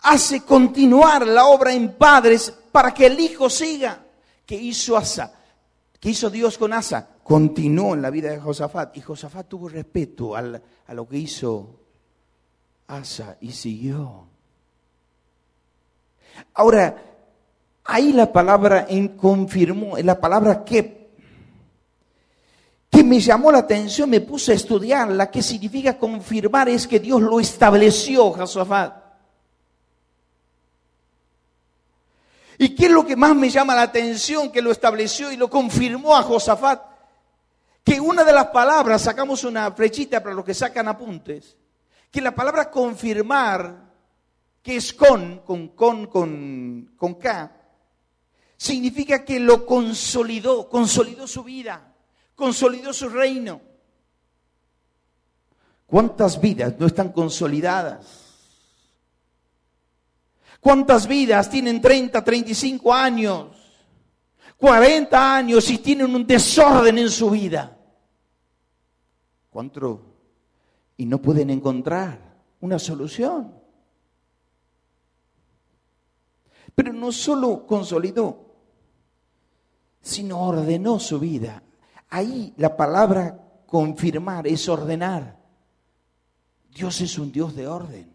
hace 0.00 0.42
continuar 0.42 1.26
la 1.26 1.46
obra 1.46 1.74
en 1.74 1.94
padres 1.94 2.54
para 2.70 2.94
que 2.94 3.06
el 3.06 3.18
hijo 3.18 3.50
siga. 3.50 4.04
¿Qué 4.46 4.54
hizo 4.54 4.96
Asa? 4.96 5.34
¿Qué 5.98 6.10
hizo 6.10 6.30
Dios 6.30 6.56
con 6.56 6.72
Asa? 6.72 7.08
Continuó 7.24 7.94
en 7.94 8.02
la 8.02 8.10
vida 8.10 8.30
de 8.30 8.38
Josafat. 8.38 8.96
Y 8.96 9.00
Josafat 9.00 9.48
tuvo 9.48 9.68
respeto 9.68 10.36
a 10.36 10.42
lo 10.94 11.08
que 11.08 11.18
hizo 11.18 11.80
Asa 12.86 13.36
y 13.40 13.50
siguió. 13.50 14.28
Ahora, 16.54 17.02
ahí 17.84 18.12
la 18.12 18.32
palabra 18.32 18.86
en 18.88 19.08
confirmó, 19.08 19.98
la 19.98 20.20
palabra 20.20 20.64
que 20.64 20.97
me 23.08 23.20
llamó 23.20 23.50
la 23.50 23.58
atención, 23.58 24.10
me 24.10 24.20
puse 24.20 24.52
a 24.52 24.54
estudiar, 24.54 25.08
la 25.10 25.30
que 25.30 25.42
significa 25.42 25.98
confirmar 25.98 26.68
es 26.68 26.86
que 26.86 27.00
Dios 27.00 27.20
lo 27.20 27.40
estableció, 27.40 28.30
Josafat. 28.30 29.08
¿Y 32.58 32.74
qué 32.74 32.86
es 32.86 32.90
lo 32.92 33.06
que 33.06 33.16
más 33.16 33.34
me 33.34 33.50
llama 33.50 33.74
la 33.74 33.82
atención 33.82 34.50
que 34.50 34.62
lo 34.62 34.72
estableció 34.72 35.30
y 35.32 35.36
lo 35.36 35.48
confirmó 35.48 36.16
a 36.16 36.22
Josafat? 36.22 36.82
Que 37.84 38.00
una 38.00 38.24
de 38.24 38.32
las 38.32 38.48
palabras, 38.48 39.02
sacamos 39.02 39.44
una 39.44 39.70
flechita 39.72 40.22
para 40.22 40.34
los 40.34 40.44
que 40.44 40.54
sacan 40.54 40.88
apuntes, 40.88 41.56
que 42.10 42.20
la 42.20 42.34
palabra 42.34 42.70
confirmar 42.70 43.88
que 44.62 44.76
es 44.76 44.92
con, 44.92 45.38
con, 45.38 45.68
con, 45.68 46.06
con, 46.08 46.92
con 46.96 47.14
K, 47.14 47.52
significa 48.56 49.24
que 49.24 49.40
lo 49.40 49.64
consolidó, 49.64 50.68
consolidó 50.68 51.26
su 51.26 51.44
vida, 51.44 51.87
consolidó 52.38 52.92
su 52.92 53.08
reino. 53.08 53.60
¿Cuántas 55.86 56.40
vidas 56.40 56.74
no 56.78 56.86
están 56.86 57.10
consolidadas? 57.10 58.06
¿Cuántas 60.60 61.08
vidas 61.08 61.50
tienen 61.50 61.80
30, 61.80 62.22
35 62.22 62.94
años, 62.94 63.56
40 64.56 65.36
años 65.36 65.68
y 65.68 65.78
tienen 65.78 66.14
un 66.14 66.24
desorden 66.26 66.98
en 66.98 67.10
su 67.10 67.30
vida? 67.30 67.76
¿Cuánto? 69.50 70.02
Y 70.96 71.06
no 71.06 71.20
pueden 71.20 71.50
encontrar 71.50 72.20
una 72.60 72.78
solución. 72.78 73.52
Pero 76.72 76.92
no 76.92 77.10
solo 77.10 77.66
consolidó, 77.66 78.54
sino 80.00 80.40
ordenó 80.40 81.00
su 81.00 81.18
vida. 81.18 81.64
Ahí 82.10 82.54
la 82.56 82.76
palabra 82.76 83.38
confirmar 83.66 84.46
es 84.46 84.68
ordenar. 84.68 85.38
Dios 86.70 87.00
es 87.00 87.18
un 87.18 87.30
Dios 87.30 87.54
de 87.54 87.66
orden. 87.66 88.12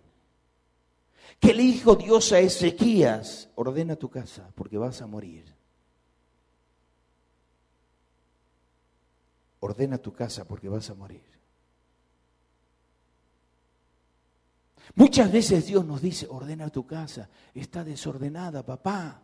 Que 1.40 1.54
le 1.54 1.64
dijo 1.64 1.96
Dios 1.96 2.32
a 2.32 2.40
Ezequías, 2.40 3.50
ordena 3.56 3.96
tu 3.96 4.10
casa 4.10 4.50
porque 4.56 4.78
vas 4.78 5.02
a 5.02 5.08
morir. 5.08 5.46
Ordena 9.60 9.98
tu 9.98 10.14
casa 10.14 10.46
porque 10.46 10.70
vas 10.70 10.90
a 10.90 10.94
morir. 10.94 11.34
Muchas 14.96 15.32
veces 15.32 15.66
Dios 15.66 15.86
nos 15.86 16.02
dice, 16.02 16.28
ordena 16.30 16.70
tu 16.70 16.86
casa, 16.86 17.30
está 17.54 17.84
desordenada, 17.84 18.66
papá. 18.66 19.22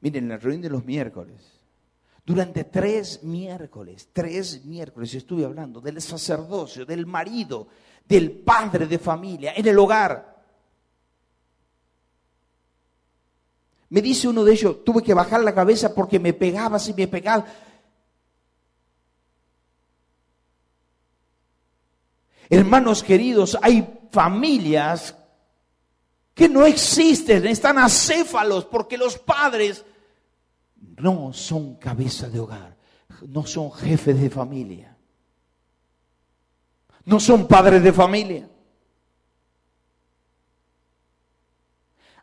Miren, 0.00 0.28
la 0.28 0.38
reunión 0.38 0.62
de 0.62 0.70
los 0.70 0.84
miércoles, 0.84 1.55
durante 2.26 2.64
tres 2.64 3.22
miércoles, 3.22 4.08
tres 4.12 4.64
miércoles 4.64 5.14
estuve 5.14 5.44
hablando 5.44 5.80
del 5.80 6.02
sacerdocio, 6.02 6.84
del 6.84 7.06
marido, 7.06 7.68
del 8.04 8.32
padre 8.32 8.88
de 8.88 8.98
familia, 8.98 9.52
en 9.54 9.64
el 9.64 9.78
hogar. 9.78 10.34
Me 13.90 14.02
dice 14.02 14.26
uno 14.26 14.42
de 14.42 14.52
ellos, 14.52 14.82
tuve 14.84 15.04
que 15.04 15.14
bajar 15.14 15.40
la 15.44 15.54
cabeza 15.54 15.94
porque 15.94 16.18
me 16.18 16.32
pegaba, 16.32 16.80
si 16.80 16.92
me 16.94 17.06
pegaba. 17.06 17.46
Hermanos 22.50 23.04
queridos, 23.04 23.56
hay 23.62 24.08
familias 24.10 25.16
que 26.34 26.48
no 26.48 26.66
existen, 26.66 27.46
están 27.46 27.78
acéfalos 27.78 28.64
porque 28.64 28.98
los 28.98 29.16
padres 29.16 29.84
no 30.76 31.32
son 31.32 31.76
cabeza 31.76 32.28
de 32.28 32.40
hogar, 32.40 32.76
no 33.28 33.46
son 33.46 33.72
jefes 33.72 34.20
de 34.20 34.30
familia, 34.30 34.96
no 37.04 37.20
son 37.20 37.46
padres 37.46 37.82
de 37.82 37.92
familia. 37.92 38.48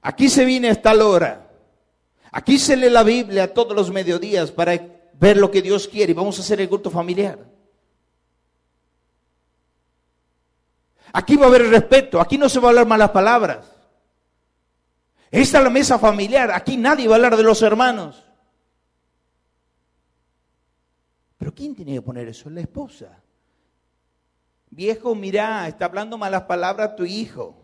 Aquí 0.01 0.27
se 0.27 0.43
viene 0.43 0.67
a 0.67 0.71
esta 0.71 0.93
hora, 0.93 1.49
aquí 2.31 2.59
se 2.59 2.75
lee 2.75 2.89
la 2.89 3.03
Biblia 3.03 3.53
todos 3.53 3.75
los 3.75 3.89
mediodías 3.89 4.51
para 4.51 4.77
ver 5.13 5.37
lo 5.37 5.49
que 5.49 5.61
Dios 5.61 5.87
quiere 5.87 6.11
y 6.11 6.15
vamos 6.15 6.37
a 6.37 6.41
hacer 6.41 6.59
el 6.59 6.69
culto 6.69 6.89
familiar. 6.89 7.39
Aquí 11.13 11.37
va 11.37 11.45
a 11.45 11.47
haber 11.49 11.69
respeto, 11.69 12.19
aquí 12.19 12.37
no 12.37 12.49
se 12.49 12.59
va 12.59 12.67
a 12.67 12.69
hablar 12.69 12.87
malas 12.87 13.11
palabras. 13.11 13.71
Esta 15.29 15.59
es 15.59 15.63
la 15.63 15.69
mesa 15.69 15.99
familiar, 15.99 16.51
aquí 16.51 16.75
nadie 16.75 17.07
va 17.07 17.13
a 17.13 17.17
hablar 17.17 17.37
de 17.37 17.43
los 17.43 17.61
hermanos. 17.61 18.23
Pero 21.43 21.53
¿quién 21.53 21.75
tiene 21.75 21.95
que 21.95 22.01
poner 22.01 22.25
eso? 22.29 22.49
La 22.49 22.61
esposa. 22.61 23.21
Viejo, 24.69 25.13
mira, 25.13 25.67
está 25.67 25.83
hablando 25.83 26.17
malas 26.17 26.43
palabras 26.43 26.95
tu 26.95 27.03
hijo. 27.03 27.61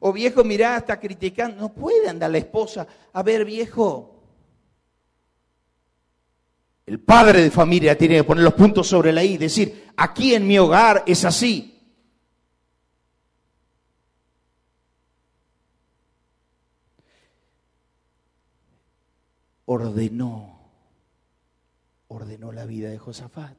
O 0.00 0.12
viejo, 0.12 0.42
mira, 0.42 0.76
está 0.76 0.98
criticando. 0.98 1.60
No 1.60 1.72
puede 1.72 2.08
andar 2.08 2.32
la 2.32 2.38
esposa. 2.38 2.84
A 3.12 3.22
ver, 3.22 3.44
viejo. 3.44 4.24
El 6.84 6.98
padre 6.98 7.42
de 7.42 7.52
familia 7.52 7.96
tiene 7.96 8.16
que 8.16 8.24
poner 8.24 8.42
los 8.42 8.54
puntos 8.54 8.88
sobre 8.88 9.12
la 9.12 9.22
I 9.22 9.38
decir, 9.38 9.92
aquí 9.96 10.34
en 10.34 10.44
mi 10.44 10.58
hogar 10.58 11.04
es 11.06 11.24
así. 11.24 11.70
ordenó, 19.66 20.53
ordenó 22.14 22.52
la 22.52 22.64
vida 22.64 22.88
de 22.88 22.98
Josafat. 22.98 23.56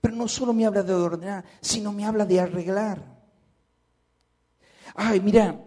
Pero 0.00 0.16
no 0.16 0.28
solo 0.28 0.52
me 0.52 0.66
habla 0.66 0.82
de 0.82 0.94
ordenar, 0.94 1.44
sino 1.60 1.92
me 1.92 2.04
habla 2.04 2.24
de 2.26 2.40
arreglar. 2.40 3.02
Ay, 4.94 5.20
mira, 5.20 5.58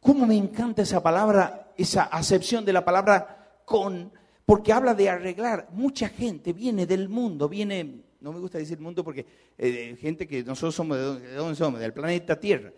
cómo 0.00 0.26
me 0.26 0.36
encanta 0.36 0.82
esa 0.82 1.02
palabra, 1.02 1.72
esa 1.76 2.04
acepción 2.04 2.64
de 2.64 2.72
la 2.72 2.84
palabra 2.84 3.60
con, 3.64 4.12
porque 4.44 4.72
habla 4.72 4.94
de 4.94 5.08
arreglar. 5.08 5.68
Mucha 5.72 6.08
gente 6.08 6.52
viene 6.52 6.86
del 6.86 7.08
mundo, 7.08 7.48
viene, 7.48 8.02
no 8.20 8.32
me 8.32 8.40
gusta 8.40 8.58
decir 8.58 8.78
mundo 8.78 9.02
porque 9.02 9.26
eh, 9.56 9.96
gente 10.00 10.26
que 10.26 10.44
nosotros 10.44 10.74
somos, 10.74 10.98
¿de 10.98 11.34
dónde 11.34 11.56
somos? 11.56 11.80
Del 11.80 11.92
planeta 11.92 12.38
Tierra. 12.38 12.72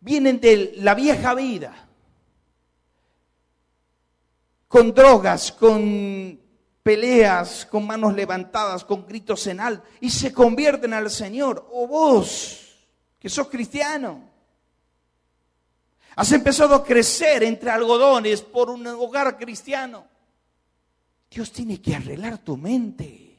Vienen 0.00 0.40
de 0.40 0.72
la 0.76 0.94
vieja 0.94 1.34
vida 1.34 1.88
con 4.66 4.94
drogas, 4.94 5.52
con 5.52 6.39
peleas, 6.82 7.66
con 7.66 7.86
manos 7.86 8.14
levantadas, 8.14 8.84
con 8.84 9.06
gritos 9.06 9.46
en 9.46 9.60
alto, 9.60 9.86
y 10.00 10.10
se 10.10 10.32
convierten 10.32 10.94
al 10.94 11.10
Señor. 11.10 11.68
O 11.72 11.86
vos, 11.86 12.76
que 13.18 13.28
sos 13.28 13.48
cristiano, 13.48 14.22
has 16.16 16.32
empezado 16.32 16.74
a 16.74 16.84
crecer 16.84 17.42
entre 17.42 17.70
algodones 17.70 18.42
por 18.42 18.70
un 18.70 18.86
hogar 18.86 19.38
cristiano. 19.38 20.06
Dios 21.30 21.52
tiene 21.52 21.80
que 21.80 21.94
arreglar 21.94 22.38
tu 22.38 22.56
mente. 22.56 23.30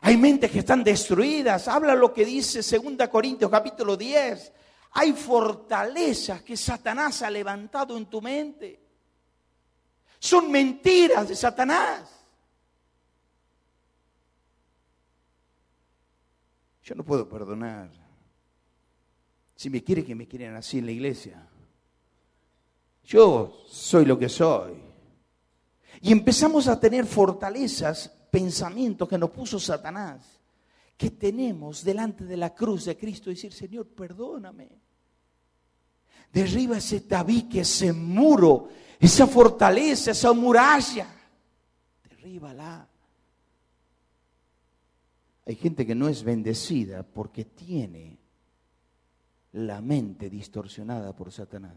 Hay 0.00 0.16
mentes 0.16 0.50
que 0.50 0.60
están 0.60 0.82
destruidas. 0.82 1.68
Habla 1.68 1.94
lo 1.94 2.12
que 2.12 2.24
dice 2.24 2.60
2 2.62 3.08
Corintios 3.08 3.50
capítulo 3.50 3.96
10. 3.96 4.52
Hay 4.92 5.12
fortalezas 5.12 6.42
que 6.42 6.56
Satanás 6.56 7.22
ha 7.22 7.30
levantado 7.30 7.96
en 7.96 8.06
tu 8.06 8.20
mente. 8.22 8.87
Son 10.18 10.50
mentiras 10.50 11.28
de 11.28 11.36
Satanás. 11.36 12.18
Yo 16.82 16.94
no 16.94 17.04
puedo 17.04 17.28
perdonar 17.28 17.90
Si 19.54 19.68
me 19.68 19.84
quiere 19.84 20.04
que 20.04 20.14
me 20.14 20.26
quieren 20.26 20.54
así 20.54 20.78
en 20.78 20.86
la 20.86 20.92
iglesia. 20.92 21.48
Yo 23.04 23.64
soy 23.66 24.04
lo 24.04 24.18
que 24.18 24.28
soy. 24.28 24.74
Y 26.00 26.12
empezamos 26.12 26.68
a 26.68 26.78
tener 26.78 27.06
fortalezas, 27.06 28.08
pensamientos 28.30 29.08
que 29.08 29.18
nos 29.18 29.30
puso 29.30 29.58
Satanás, 29.58 30.40
que 30.96 31.10
tenemos 31.10 31.82
delante 31.82 32.24
de 32.24 32.36
la 32.36 32.54
cruz 32.54 32.84
de 32.84 32.96
Cristo, 32.96 33.30
decir, 33.30 33.52
Señor, 33.52 33.88
perdóname. 33.88 34.68
Derriba 36.32 36.76
ese 36.76 37.00
tabique, 37.00 37.60
ese 37.60 37.92
muro, 37.92 38.68
esa 38.98 39.26
fortaleza, 39.26 40.10
esa 40.10 40.32
muralla. 40.32 41.06
Derríbala. 42.08 42.88
Hay 45.46 45.54
gente 45.54 45.86
que 45.86 45.94
no 45.94 46.08
es 46.08 46.22
bendecida 46.22 47.02
porque 47.02 47.44
tiene 47.44 48.18
la 49.52 49.80
mente 49.80 50.28
distorsionada 50.28 51.14
por 51.14 51.32
Satanás. 51.32 51.76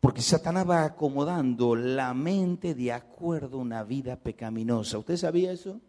Porque 0.00 0.20
Satanás 0.20 0.68
va 0.68 0.84
acomodando 0.84 1.74
la 1.74 2.12
mente 2.12 2.74
de 2.74 2.92
acuerdo 2.92 3.58
a 3.58 3.62
una 3.62 3.82
vida 3.82 4.16
pecaminosa. 4.16 4.98
¿Usted 4.98 5.16
sabía 5.16 5.52
eso? 5.52 5.80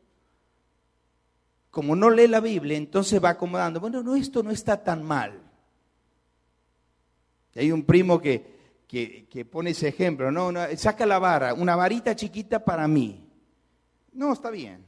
Como 1.71 1.95
no 1.95 2.09
lee 2.09 2.27
la 2.27 2.39
Biblia, 2.39 2.77
entonces 2.77 3.23
va 3.23 3.29
acomodando. 3.29 3.79
Bueno, 3.79 4.01
no, 4.01 4.15
esto 4.15 4.43
no 4.43 4.51
está 4.51 4.83
tan 4.83 5.03
mal. 5.03 5.46
Hay 7.57 7.71
un 7.71 7.83
primo 7.83 8.21
que, 8.21 8.57
que, 8.87 9.45
pone 9.51 9.71
ese 9.71 9.89
ejemplo, 9.89 10.31
no, 10.31 10.51
saca 10.77 11.05
la 11.05 11.19
vara, 11.19 11.53
una 11.53 11.75
varita 11.75 12.15
chiquita 12.15 12.63
para 12.63 12.87
mí. 12.87 13.27
No, 14.13 14.33
está 14.33 14.49
bien. 14.49 14.85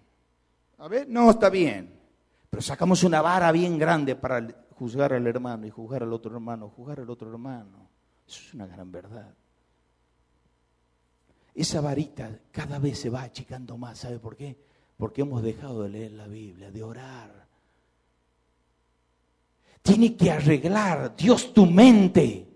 A 0.78 0.88
ver, 0.88 1.08
no, 1.10 1.30
está 1.30 1.50
bien. 1.50 2.00
Pero 2.50 2.62
sacamos 2.62 3.04
una 3.04 3.22
vara 3.22 3.52
bien 3.52 3.78
grande 3.78 4.16
para 4.16 4.48
juzgar 4.76 5.14
al 5.14 5.28
hermano 5.28 5.68
y 5.68 5.70
juzgar 5.70 6.04
al 6.04 6.14
otro 6.14 6.34
hermano, 6.34 6.70
juzgar 6.70 7.00
al 7.00 7.10
otro 7.10 7.30
hermano. 7.30 7.90
Eso 8.28 8.42
es 8.42 8.54
una 8.54 8.66
gran 8.66 8.92
verdad. 8.92 9.34
Esa 11.54 11.82
varita 11.82 12.40
cada 12.52 12.80
vez 12.80 13.00
se 13.00 13.10
va 13.10 13.24
achicando 13.24 13.78
más. 13.78 14.00
¿Sabe 14.00 14.20
por 14.20 14.36
qué? 14.36 14.58
Porque 14.98 15.22
hemos 15.22 15.44
dejado 15.44 15.84
de 15.84 15.90
leer 15.90 16.12
la 16.14 16.28
Biblia, 16.28 16.72
de 16.72 16.84
orar. 16.84 17.48
Tiene 19.82 20.16
que 20.16 20.32
arreglar 20.32 21.16
Dios 21.16 21.54
tu 21.54 21.66
mente. 21.66 22.49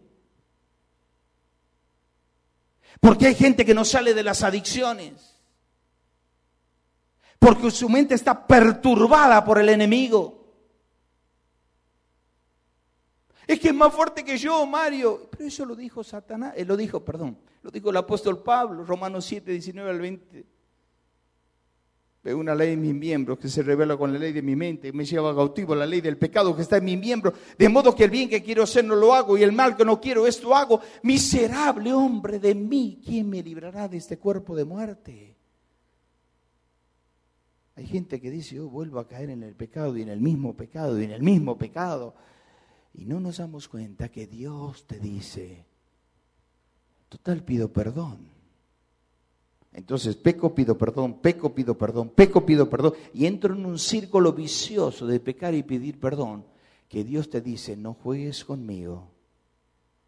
Porque 3.00 3.28
hay 3.28 3.36
gente 3.36 3.66
que 3.66 3.74
no 3.74 3.86
sale 3.86 4.14
de 4.14 4.24
las 4.24 4.44
adicciones 4.44 5.34
porque 7.44 7.70
su 7.72 7.90
mente 7.90 8.16
está 8.16 8.48
perturbada 8.48 9.44
por 9.44 9.60
el 9.60 9.68
enemigo. 9.68 10.48
Es 13.46 13.60
que 13.60 13.68
es 13.68 13.74
más 13.74 13.94
fuerte 13.94 14.24
que 14.24 14.38
yo, 14.38 14.66
Mario. 14.66 15.28
Pero 15.30 15.46
eso 15.46 15.66
lo 15.66 15.76
dijo 15.76 16.06
Satanás, 16.06 16.54
eh, 16.56 16.64
lo 16.64 16.78
dijo, 16.78 17.04
perdón, 17.04 17.38
lo 17.62 17.70
dijo 17.70 17.90
el 17.90 17.98
apóstol 17.98 18.42
Pablo, 18.42 18.86
Romanos 18.86 19.26
7, 19.26 19.52
19 19.52 19.90
al 19.90 20.00
20. 20.00 20.46
Veo 22.24 22.38
una 22.38 22.56
ley 22.56 22.72
en 22.72 22.82
mis 22.82 22.96
miembros 22.96 23.38
que 23.38 23.50
se 23.50 23.62
revela 23.64 23.98
con 23.98 24.14
la 24.14 24.18
ley 24.18 24.32
de 24.32 24.42
mi 24.42 24.56
mente, 24.56 24.94
me 24.94 25.04
lleva 25.04 25.36
cautivo 25.36 25.76
la 25.76 25.86
ley 25.86 26.00
del 26.00 26.18
pecado 26.18 26.56
que 26.56 26.62
está 26.62 26.78
en 26.78 26.86
mi 26.86 26.96
miembro, 26.96 27.34
de 27.58 27.68
modo 27.68 27.94
que 27.94 28.06
el 28.06 28.12
bien 28.12 28.30
que 28.30 28.42
quiero 28.42 28.64
hacer 28.64 28.86
no 28.86 28.96
lo 28.96 29.14
hago 29.14 29.38
y 29.38 29.44
el 29.44 29.52
mal 29.52 29.76
que 29.76 29.84
no 29.84 30.00
quiero 30.00 30.26
esto 30.26 30.56
hago. 30.56 30.80
Miserable 31.02 31.92
hombre 31.92 32.40
de 32.40 32.56
mí, 32.56 33.02
¿quién 33.06 33.30
me 33.30 33.44
librará 33.44 33.90
de 33.90 33.98
este 33.98 34.18
cuerpo 34.18 34.56
de 34.56 34.64
muerte? 34.64 35.36
Hay 37.76 37.88
gente 37.88 38.22
que 38.22 38.32
dice, 38.32 38.56
yo 38.56 38.70
vuelvo 38.70 39.00
a 39.00 39.08
caer 39.08 39.30
en 39.30 39.44
el 39.44 39.56
pecado 39.56 39.98
y 39.98 40.04
en 40.04 40.10
el 40.10 40.22
mismo 40.22 40.56
pecado 40.56 41.02
y 41.02 41.04
en 41.04 41.12
el 41.12 41.24
mismo 41.24 41.58
pecado. 41.58 42.16
Y 42.94 43.04
no 43.04 43.20
nos 43.20 43.38
damos 43.38 43.68
cuenta 43.68 44.10
que 44.10 44.28
Dios 44.28 44.88
te 44.88 44.98
dice, 44.98 45.66
total 47.10 47.44
pido 47.44 47.74
perdón. 47.74 48.33
Entonces, 49.74 50.16
peco, 50.16 50.54
pido 50.54 50.78
perdón, 50.78 51.20
peco, 51.20 51.54
pido 51.56 51.78
perdón, 51.78 52.10
peco, 52.10 52.46
pido 52.46 52.70
perdón. 52.70 52.94
Y 53.14 53.26
entro 53.26 53.56
en 53.56 53.66
un 53.66 53.80
círculo 53.80 54.34
vicioso 54.34 55.08
de 55.08 55.20
pecar 55.20 55.56
y 55.56 55.64
pedir 55.64 56.00
perdón, 56.00 56.46
que 56.88 57.04
Dios 57.04 57.30
te 57.30 57.42
dice, 57.42 57.76
no 57.76 57.96
juegues 57.96 58.46
conmigo, 58.46 59.10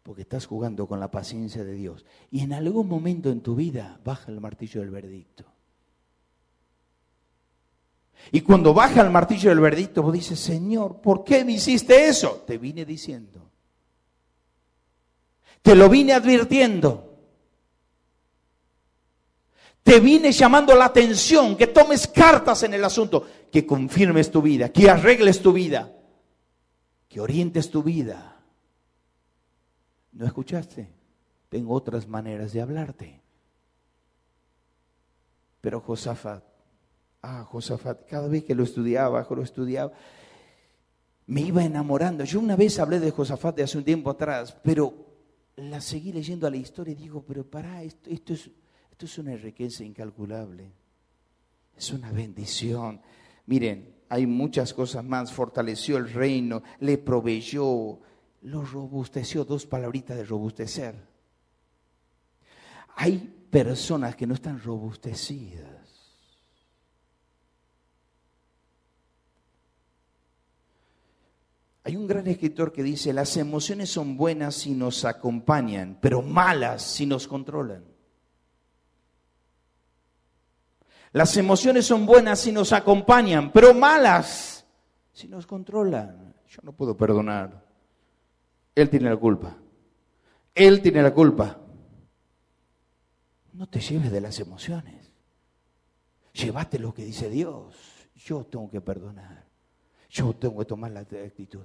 porque 0.04 0.22
estás 0.22 0.46
jugando 0.46 0.86
con 0.86 1.00
la 1.00 1.10
paciencia 1.10 1.64
de 1.64 1.72
Dios. 1.72 2.04
Y 2.30 2.40
en 2.40 2.52
algún 2.52 2.88
momento 2.88 3.30
en 3.30 3.40
tu 3.40 3.56
vida 3.56 4.00
baja 4.04 4.30
el 4.30 4.40
martillo 4.40 4.80
del 4.80 4.90
veredicto. 4.90 5.44
Y 8.30 8.40
cuando 8.40 8.72
baja 8.72 9.02
el 9.02 9.10
martillo 9.10 9.50
del 9.50 9.60
verdicto, 9.60 10.02
vos 10.02 10.12
dices, 10.12 10.38
Señor, 10.38 11.00
¿por 11.00 11.24
qué 11.24 11.44
me 11.44 11.52
hiciste 11.52 12.06
eso? 12.06 12.44
Te 12.46 12.58
vine 12.58 12.84
diciendo. 12.84 13.50
Te 15.62 15.74
lo 15.74 15.88
vine 15.88 16.12
advirtiendo. 16.12 17.05
Te 19.86 20.00
vine 20.00 20.32
llamando 20.32 20.74
la 20.74 20.86
atención, 20.86 21.56
que 21.56 21.68
tomes 21.68 22.08
cartas 22.08 22.64
en 22.64 22.74
el 22.74 22.84
asunto, 22.84 23.24
que 23.52 23.64
confirmes 23.64 24.32
tu 24.32 24.42
vida, 24.42 24.70
que 24.70 24.90
arregles 24.90 25.40
tu 25.40 25.52
vida, 25.52 25.96
que 27.08 27.20
orientes 27.20 27.70
tu 27.70 27.84
vida. 27.84 28.42
¿No 30.10 30.26
escuchaste? 30.26 30.90
Tengo 31.48 31.72
otras 31.72 32.08
maneras 32.08 32.52
de 32.52 32.62
hablarte. 32.62 33.22
Pero 35.60 35.80
Josafat 35.80 36.42
Ah, 37.28 37.42
Josafat, 37.42 38.06
cada 38.08 38.28
vez 38.28 38.44
que 38.44 38.54
lo 38.54 38.62
estudiaba, 38.62 39.26
lo 39.28 39.42
estudiaba, 39.42 39.92
me 41.26 41.40
iba 41.40 41.64
enamorando. 41.64 42.22
Yo 42.22 42.38
una 42.38 42.54
vez 42.54 42.78
hablé 42.78 43.00
de 43.00 43.10
Josafat 43.10 43.56
de 43.56 43.64
hace 43.64 43.78
un 43.78 43.82
tiempo 43.82 44.10
atrás, 44.10 44.56
pero 44.62 44.94
la 45.56 45.80
seguí 45.80 46.12
leyendo 46.12 46.46
a 46.46 46.50
la 46.50 46.56
historia 46.56 46.92
y 46.92 46.94
digo, 46.94 47.24
pero 47.26 47.44
para, 47.44 47.82
esto, 47.82 48.10
esto, 48.10 48.34
es, 48.34 48.48
esto 48.96 49.04
es 49.04 49.18
una 49.18 49.36
riqueza 49.36 49.84
incalculable. 49.84 50.72
Es 51.76 51.92
una 51.92 52.10
bendición. 52.12 53.02
Miren, 53.44 53.94
hay 54.08 54.26
muchas 54.26 54.72
cosas 54.72 55.04
más. 55.04 55.34
Fortaleció 55.34 55.98
el 55.98 56.10
reino, 56.10 56.62
le 56.80 56.96
proveyó, 56.96 58.00
lo 58.40 58.64
robusteció. 58.64 59.44
Dos 59.44 59.66
palabritas 59.66 60.16
de 60.16 60.24
robustecer. 60.24 60.94
Hay 62.94 63.18
personas 63.50 64.16
que 64.16 64.26
no 64.26 64.32
están 64.32 64.62
robustecidas. 64.62 65.66
Hay 71.84 71.96
un 71.96 72.06
gran 72.06 72.26
escritor 72.28 72.72
que 72.72 72.82
dice, 72.82 73.12
las 73.12 73.36
emociones 73.36 73.90
son 73.90 74.16
buenas 74.16 74.54
si 74.54 74.72
nos 74.72 75.04
acompañan, 75.04 75.98
pero 76.00 76.22
malas 76.22 76.80
si 76.80 77.04
nos 77.04 77.28
controlan. 77.28 77.95
Las 81.16 81.34
emociones 81.38 81.86
son 81.86 82.04
buenas 82.04 82.40
si 82.40 82.52
nos 82.52 82.74
acompañan, 82.74 83.50
pero 83.50 83.72
malas 83.72 84.66
si 85.14 85.26
nos 85.28 85.46
controlan. 85.46 86.34
Yo 86.46 86.60
no 86.62 86.74
puedo 86.74 86.94
perdonar. 86.94 87.64
Él 88.74 88.90
tiene 88.90 89.08
la 89.08 89.16
culpa. 89.16 89.56
Él 90.54 90.82
tiene 90.82 91.02
la 91.02 91.14
culpa. 91.14 91.58
No 93.54 93.66
te 93.66 93.80
lleves 93.80 94.12
de 94.12 94.20
las 94.20 94.38
emociones. 94.40 95.10
Llévate 96.34 96.78
lo 96.78 96.92
que 96.92 97.06
dice 97.06 97.30
Dios. 97.30 97.74
Yo 98.14 98.44
tengo 98.44 98.68
que 98.68 98.82
perdonar. 98.82 99.46
Yo 100.10 100.34
tengo 100.34 100.58
que 100.58 100.66
tomar 100.66 100.90
la 100.90 101.00
actitud. 101.00 101.64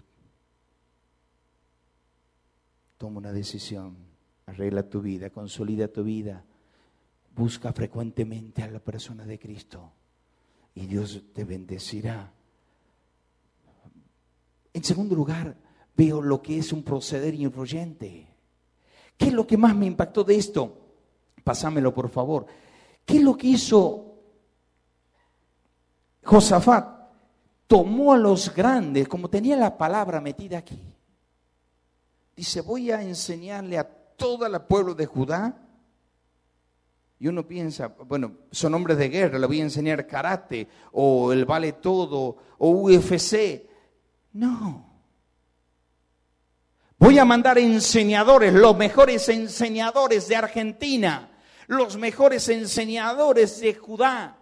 Toma 2.98 3.18
una 3.18 3.34
decisión, 3.34 3.98
arregla 4.46 4.84
tu 4.84 5.02
vida, 5.02 5.30
consolida 5.30 5.90
tu 5.90 6.06
vida, 6.06 6.46
busca 7.36 7.74
frecuentemente 7.74 8.63
a 8.63 8.67
la 8.70 8.80
persona 8.80 9.26
de 9.26 9.39
Cristo 9.39 9.91
y 10.76 10.86
Dios 10.86 11.22
te 11.34 11.44
bendecirá. 11.44 12.32
En 14.74 14.84
segundo 14.84 15.15
lugar, 15.15 15.56
veo 15.96 16.22
lo 16.22 16.41
que 16.41 16.58
es 16.58 16.72
un 16.72 16.84
proceder 16.84 17.34
influyente. 17.34 18.28
¿Qué 19.17 19.28
es 19.28 19.34
lo 19.34 19.46
que 19.46 19.58
más 19.58 19.76
me 19.76 19.86
impactó 19.86 20.24
de 20.24 20.36
esto? 20.36 20.78
Pásamelo, 21.44 21.94
por 21.94 22.10
favor. 22.10 22.46
¿Qué 23.06 23.17
es 23.17 23.24
lo 23.24 23.36
que 23.36 23.48
hizo 23.48 24.15
Josafat? 26.24 27.02
Tomó 27.67 28.13
a 28.13 28.17
los 28.17 28.54
grandes, 28.54 29.08
como 29.08 29.30
tenía 29.30 29.56
la 29.56 29.78
palabra 29.78 30.20
metida 30.22 30.58
aquí. 30.58 30.82
Dice, 32.36 32.62
voy 32.62 32.91
a 32.91 33.02
enseñarle 33.02 33.78
a 33.78 33.88
todo 33.88 34.46
el 34.46 34.62
pueblo 34.62 34.94
de 34.96 35.06
Judá. 35.06 35.71
Y 37.22 37.28
uno 37.28 37.48
piensa, 37.48 37.88
bueno, 37.88 38.32
son 38.50 38.74
hombres 38.74 38.98
de 38.98 39.08
guerra, 39.08 39.38
le 39.38 39.46
voy 39.46 39.60
a 39.60 39.66
enseñar 39.66 40.08
karate 40.08 40.68
o 40.94 41.32
el 41.32 41.46
vale 41.46 41.74
todo 41.74 42.36
o 42.58 42.70
UFC. 42.72 43.62
No. 44.34 44.90
Voy 46.98 47.20
a 47.20 47.26
mandar 47.26 47.60
enseñadores, 47.60 48.52
los 48.52 48.76
mejores 48.76 49.30
enseñadores 49.30 50.28
de 50.30 50.36
Argentina, 50.36 51.30
los 51.68 51.96
mejores 51.96 52.50
enseñadores 52.50 53.62
de 53.62 53.76
Judá, 53.76 54.40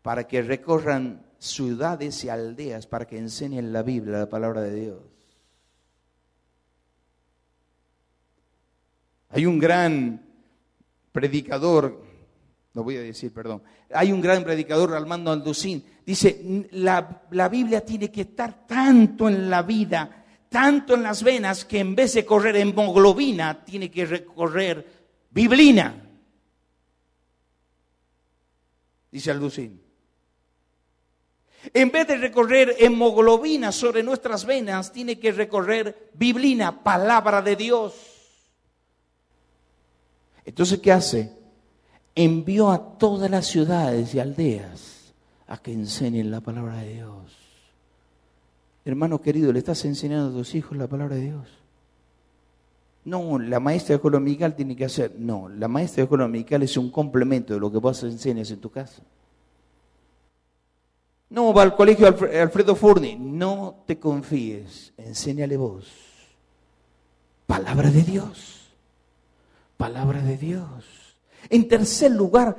para 0.00 0.28
que 0.28 0.40
recorran 0.40 1.26
ciudades 1.40 2.22
y 2.22 2.28
aldeas 2.28 2.86
para 2.86 3.08
que 3.08 3.18
enseñen 3.18 3.72
la 3.72 3.82
Biblia, 3.82 4.18
la 4.18 4.28
palabra 4.28 4.60
de 4.60 4.80
Dios. 4.80 5.02
Hay 9.30 9.46
un 9.46 9.58
gran 9.58 10.24
predicador, 11.10 12.09
no 12.72 12.84
voy 12.84 12.96
a 12.96 13.02
decir, 13.02 13.32
perdón, 13.32 13.62
hay 13.92 14.12
un 14.12 14.20
gran 14.20 14.44
predicador, 14.44 14.94
Armando 14.94 15.32
Alducín, 15.32 15.84
dice, 16.06 16.68
la, 16.72 17.22
la 17.32 17.48
Biblia 17.48 17.84
tiene 17.84 18.10
que 18.12 18.22
estar 18.22 18.66
tanto 18.66 19.28
en 19.28 19.50
la 19.50 19.62
vida, 19.62 20.24
tanto 20.48 20.94
en 20.94 21.02
las 21.02 21.22
venas, 21.22 21.64
que 21.64 21.80
en 21.80 21.96
vez 21.96 22.14
de 22.14 22.24
correr 22.24 22.56
hemoglobina, 22.56 23.64
tiene 23.64 23.90
que 23.90 24.06
recorrer 24.06 24.86
biblina. 25.30 26.08
Dice 29.10 29.32
Alducín. 29.32 29.80
En 31.74 31.90
vez 31.90 32.06
de 32.06 32.16
recorrer 32.16 32.76
hemoglobina 32.78 33.72
sobre 33.72 34.02
nuestras 34.02 34.44
venas, 34.44 34.92
tiene 34.92 35.18
que 35.18 35.32
recorrer 35.32 36.10
biblina, 36.14 36.82
palabra 36.82 37.42
de 37.42 37.56
Dios. 37.56 37.94
Entonces, 40.44 40.78
¿qué 40.78 40.92
hace? 40.92 41.39
Envió 42.14 42.70
a 42.70 42.98
todas 42.98 43.30
las 43.30 43.46
ciudades 43.46 44.14
y 44.14 44.20
aldeas 44.20 45.12
a 45.46 45.58
que 45.58 45.72
enseñen 45.72 46.30
la 46.30 46.40
palabra 46.40 46.76
de 46.78 46.94
Dios. 46.94 47.36
Hermano 48.84 49.20
querido, 49.20 49.52
¿le 49.52 49.58
estás 49.58 49.84
enseñando 49.84 50.30
a 50.30 50.32
tus 50.32 50.54
hijos 50.54 50.76
la 50.76 50.86
palabra 50.86 51.16
de 51.16 51.22
Dios? 51.22 51.48
No, 53.04 53.38
la 53.38 53.60
maestra 53.60 53.94
escuela 53.96 54.20
tiene 54.54 54.76
que 54.76 54.84
hacer. 54.84 55.14
No, 55.18 55.48
la 55.48 55.68
maestra 55.68 56.04
escuela 56.04 56.30
es 56.60 56.76
un 56.76 56.90
complemento 56.90 57.54
de 57.54 57.60
lo 57.60 57.70
que 57.72 57.78
vos 57.78 58.02
enseñas 58.02 58.50
en 58.50 58.60
tu 58.60 58.70
casa. 58.70 59.02
No, 61.30 61.54
va 61.54 61.62
al 61.62 61.76
colegio 61.76 62.06
Alfredo 62.06 62.74
Furni. 62.74 63.16
No 63.16 63.82
te 63.86 63.98
confíes, 63.98 64.92
enséñale 64.96 65.56
vos. 65.56 65.86
Palabra 67.46 67.90
de 67.90 68.02
Dios. 68.02 68.68
Palabra 69.76 70.20
de 70.22 70.36
Dios. 70.36 70.99
En 71.50 71.68
tercer 71.68 72.12
lugar, 72.12 72.56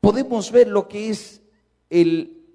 podemos 0.00 0.52
ver 0.52 0.68
lo 0.68 0.86
que 0.86 1.10
es 1.10 1.40
el, 1.90 2.46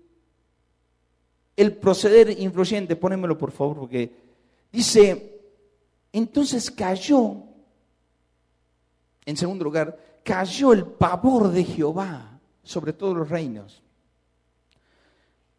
el 1.58 1.76
proceder 1.76 2.40
influyente. 2.40 2.96
Ponémelo 2.96 3.38
por 3.38 3.52
favor, 3.52 3.80
porque 3.80 4.16
dice, 4.72 5.42
entonces 6.14 6.72
cayó, 6.72 7.36
en 9.26 9.36
segundo 9.36 9.66
lugar, 9.66 9.98
cayó 10.24 10.72
el 10.72 10.86
pavor 10.86 11.50
de 11.50 11.66
Jehová 11.66 12.40
sobre 12.64 12.94
todos 12.94 13.18
los 13.18 13.30
reinos 13.30 13.84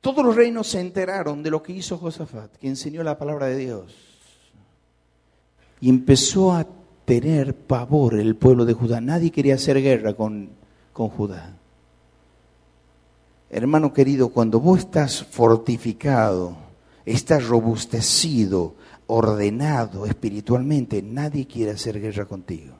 todos 0.04 0.22
los 0.22 0.36
reinos 0.36 0.66
se 0.66 0.80
enteraron 0.80 1.42
de 1.42 1.50
lo 1.50 1.62
que 1.62 1.72
hizo 1.72 1.96
Josafat, 1.96 2.56
que 2.56 2.68
enseñó 2.68 3.02
la 3.02 3.16
palabra 3.16 3.46
de 3.46 3.56
Dios. 3.56 3.94
Y 5.80 5.88
empezó 5.88 6.52
a 6.52 6.66
tener 7.04 7.54
pavor 7.54 8.14
el 8.14 8.36
pueblo 8.36 8.64
de 8.64 8.74
Judá. 8.74 9.00
Nadie 9.00 9.30
quería 9.30 9.54
hacer 9.54 9.80
guerra 9.82 10.14
con, 10.14 10.50
con 10.92 11.08
Judá. 11.08 11.56
Hermano 13.50 13.92
querido, 13.92 14.30
cuando 14.30 14.60
vos 14.60 14.80
estás 14.80 15.22
fortificado, 15.22 16.56
estás 17.04 17.46
robustecido, 17.46 18.74
ordenado 19.06 20.06
espiritualmente, 20.06 21.02
nadie 21.02 21.46
quiere 21.46 21.72
hacer 21.72 22.00
guerra 22.00 22.24
contigo. 22.24 22.74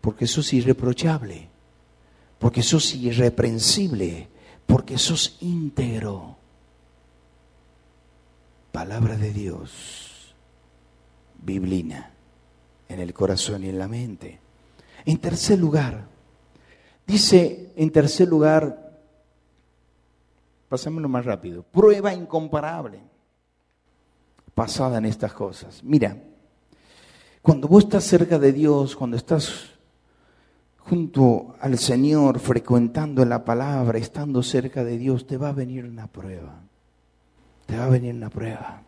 Porque 0.00 0.26
sos 0.26 0.52
irreprochable 0.52 1.50
porque 2.40 2.62
sos 2.62 2.94
irreprensible, 2.94 4.28
porque 4.66 4.96
sos 4.96 5.36
íntegro. 5.40 6.38
Palabra 8.72 9.18
de 9.18 9.30
Dios, 9.30 10.09
biblina, 11.42 12.10
en 12.88 13.00
el 13.00 13.12
corazón 13.14 13.64
y 13.64 13.68
en 13.68 13.78
la 13.78 13.88
mente. 13.88 14.40
En 15.04 15.18
tercer 15.18 15.58
lugar, 15.58 16.06
dice 17.06 17.72
en 17.76 17.90
tercer 17.90 18.28
lugar, 18.28 18.98
pasámoslo 20.68 21.08
más 21.08 21.24
rápido, 21.24 21.62
prueba 21.62 22.14
incomparable 22.14 23.00
pasada 24.54 24.98
en 24.98 25.06
estas 25.06 25.32
cosas. 25.32 25.82
Mira, 25.82 26.16
cuando 27.42 27.68
vos 27.68 27.84
estás 27.84 28.04
cerca 28.04 28.38
de 28.38 28.52
Dios, 28.52 28.94
cuando 28.94 29.16
estás 29.16 29.70
junto 30.78 31.54
al 31.60 31.78
Señor, 31.78 32.40
frecuentando 32.40 33.24
la 33.24 33.44
palabra, 33.44 33.98
estando 33.98 34.42
cerca 34.42 34.84
de 34.84 34.98
Dios, 34.98 35.26
te 35.26 35.36
va 35.36 35.50
a 35.50 35.52
venir 35.52 35.84
una 35.84 36.06
prueba. 36.08 36.60
Te 37.66 37.78
va 37.78 37.84
a 37.84 37.88
venir 37.88 38.14
una 38.14 38.28
prueba. 38.28 38.82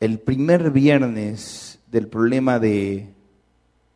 El 0.00 0.20
primer 0.20 0.70
viernes 0.70 1.80
del 1.90 2.08
problema 2.08 2.58
de 2.58 3.12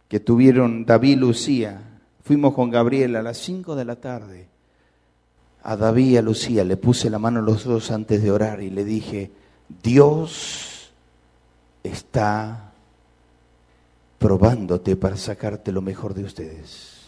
que 0.08 0.20
tuvieron 0.20 0.84
David 0.84 1.12
y 1.12 1.16
Lucía, 1.16 2.00
fuimos 2.22 2.54
con 2.54 2.70
Gabriel 2.70 3.16
a 3.16 3.22
las 3.22 3.38
5 3.38 3.74
de 3.76 3.84
la 3.84 3.96
tarde. 3.96 4.48
A 5.62 5.76
David 5.76 6.06
y 6.06 6.16
a 6.18 6.22
Lucía 6.22 6.64
le 6.64 6.76
puse 6.76 7.08
la 7.08 7.18
mano 7.18 7.40
a 7.40 7.42
los 7.42 7.64
dos 7.64 7.90
antes 7.90 8.22
de 8.22 8.30
orar 8.30 8.62
y 8.62 8.68
le 8.68 8.84
dije, 8.84 9.30
Dios 9.82 10.92
está 11.82 12.72
probándote 14.18 14.96
para 14.96 15.16
sacarte 15.16 15.72
lo 15.72 15.80
mejor 15.80 16.14
de 16.14 16.24
ustedes. 16.24 17.00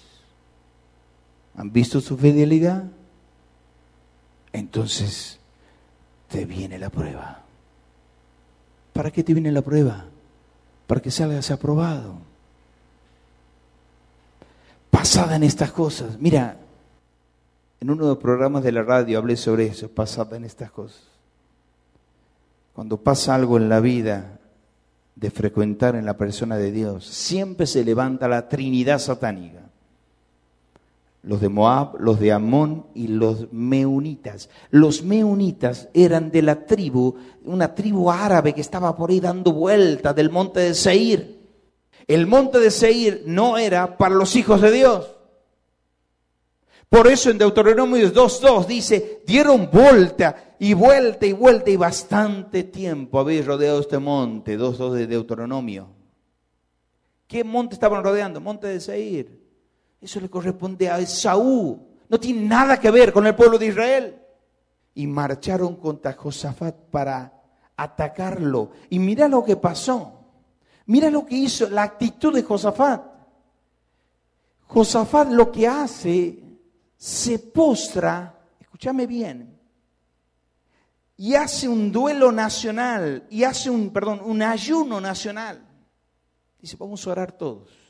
¿Han 1.56 1.72
visto 1.72 2.00
su 2.00 2.16
fidelidad? 2.16 2.84
Entonces 4.52 5.38
te 6.28 6.46
viene 6.46 6.78
la 6.78 6.88
prueba. 6.88 7.43
¿Para 8.94 9.10
qué 9.10 9.22
te 9.22 9.34
viene 9.34 9.52
la 9.52 9.60
prueba? 9.60 10.06
Para 10.86 11.02
que 11.02 11.10
salgas 11.10 11.50
aprobado. 11.50 12.14
Pasada 14.90 15.36
en 15.36 15.42
estas 15.42 15.70
cosas. 15.72 16.18
Mira, 16.18 16.56
en 17.80 17.90
uno 17.90 18.04
de 18.04 18.08
los 18.10 18.18
programas 18.18 18.62
de 18.62 18.72
la 18.72 18.82
radio 18.82 19.18
hablé 19.18 19.36
sobre 19.36 19.66
eso, 19.66 19.90
pasada 19.90 20.38
en 20.38 20.44
estas 20.44 20.70
cosas. 20.70 21.02
Cuando 22.72 22.96
pasa 22.96 23.34
algo 23.34 23.58
en 23.58 23.68
la 23.68 23.80
vida, 23.80 24.38
de 25.16 25.30
frecuentar 25.30 25.94
en 25.96 26.06
la 26.06 26.16
persona 26.16 26.56
de 26.56 26.72
Dios, 26.72 27.06
siempre 27.06 27.66
se 27.66 27.84
levanta 27.84 28.28
la 28.28 28.48
Trinidad 28.48 28.98
satánica. 28.98 29.63
Los 31.24 31.40
de 31.40 31.48
Moab, 31.48 31.96
los 31.98 32.20
de 32.20 32.32
Amón 32.32 32.86
y 32.94 33.08
los 33.08 33.50
meunitas. 33.50 34.50
Los 34.70 35.02
meunitas 35.02 35.88
eran 35.94 36.30
de 36.30 36.42
la 36.42 36.66
tribu, 36.66 37.14
una 37.44 37.74
tribu 37.74 38.10
árabe 38.10 38.52
que 38.52 38.60
estaba 38.60 38.94
por 38.94 39.10
ahí 39.10 39.20
dando 39.20 39.52
vuelta 39.52 40.12
del 40.12 40.30
monte 40.30 40.60
de 40.60 40.74
Seir. 40.74 41.40
El 42.06 42.26
monte 42.26 42.60
de 42.60 42.70
Seir 42.70 43.22
no 43.26 43.56
era 43.56 43.96
para 43.96 44.14
los 44.14 44.36
hijos 44.36 44.60
de 44.60 44.70
Dios. 44.70 45.16
Por 46.90 47.08
eso 47.08 47.30
en 47.30 47.38
Deuteronomio 47.38 48.12
2.2 48.12 48.66
dice, 48.66 49.22
dieron 49.26 49.70
vuelta 49.72 50.54
y 50.58 50.74
vuelta 50.74 51.26
y 51.26 51.32
vuelta 51.32 51.70
y 51.70 51.76
bastante 51.76 52.64
tiempo 52.64 53.18
habéis 53.18 53.46
rodeado 53.46 53.80
este 53.80 53.98
monte, 53.98 54.58
2.2 54.58 54.92
de 54.92 55.06
Deuteronomio. 55.06 55.88
¿Qué 57.26 57.42
monte 57.42 57.74
estaban 57.74 58.04
rodeando? 58.04 58.40
Monte 58.40 58.68
de 58.68 58.80
Seir. 58.80 59.43
Eso 60.04 60.20
le 60.20 60.28
corresponde 60.28 60.90
a 60.90 60.98
Esaú. 60.98 61.80
No 62.10 62.20
tiene 62.20 62.42
nada 62.42 62.78
que 62.78 62.90
ver 62.90 63.10
con 63.10 63.26
el 63.26 63.34
pueblo 63.34 63.56
de 63.56 63.68
Israel. 63.68 64.18
Y 64.94 65.06
marcharon 65.06 65.76
contra 65.76 66.12
Josafat 66.12 66.76
para 66.90 67.42
atacarlo. 67.74 68.72
Y 68.90 68.98
mira 68.98 69.28
lo 69.28 69.42
que 69.42 69.56
pasó. 69.56 70.12
Mira 70.84 71.08
lo 71.08 71.24
que 71.24 71.36
hizo, 71.36 71.70
la 71.70 71.84
actitud 71.84 72.34
de 72.34 72.42
Josafat. 72.42 73.02
Josafat 74.66 75.30
lo 75.30 75.50
que 75.50 75.66
hace 75.66 76.38
se 76.98 77.38
postra, 77.38 78.38
escúchame 78.60 79.06
bien, 79.06 79.58
y 81.16 81.34
hace 81.34 81.66
un 81.66 81.90
duelo 81.90 82.30
nacional, 82.30 83.26
y 83.30 83.44
hace 83.44 83.70
un, 83.70 83.90
perdón, 83.90 84.20
un 84.22 84.42
ayuno 84.42 85.00
nacional. 85.00 85.66
Dice, 86.60 86.76
vamos 86.78 87.06
a 87.06 87.10
orar 87.10 87.32
todos. 87.32 87.83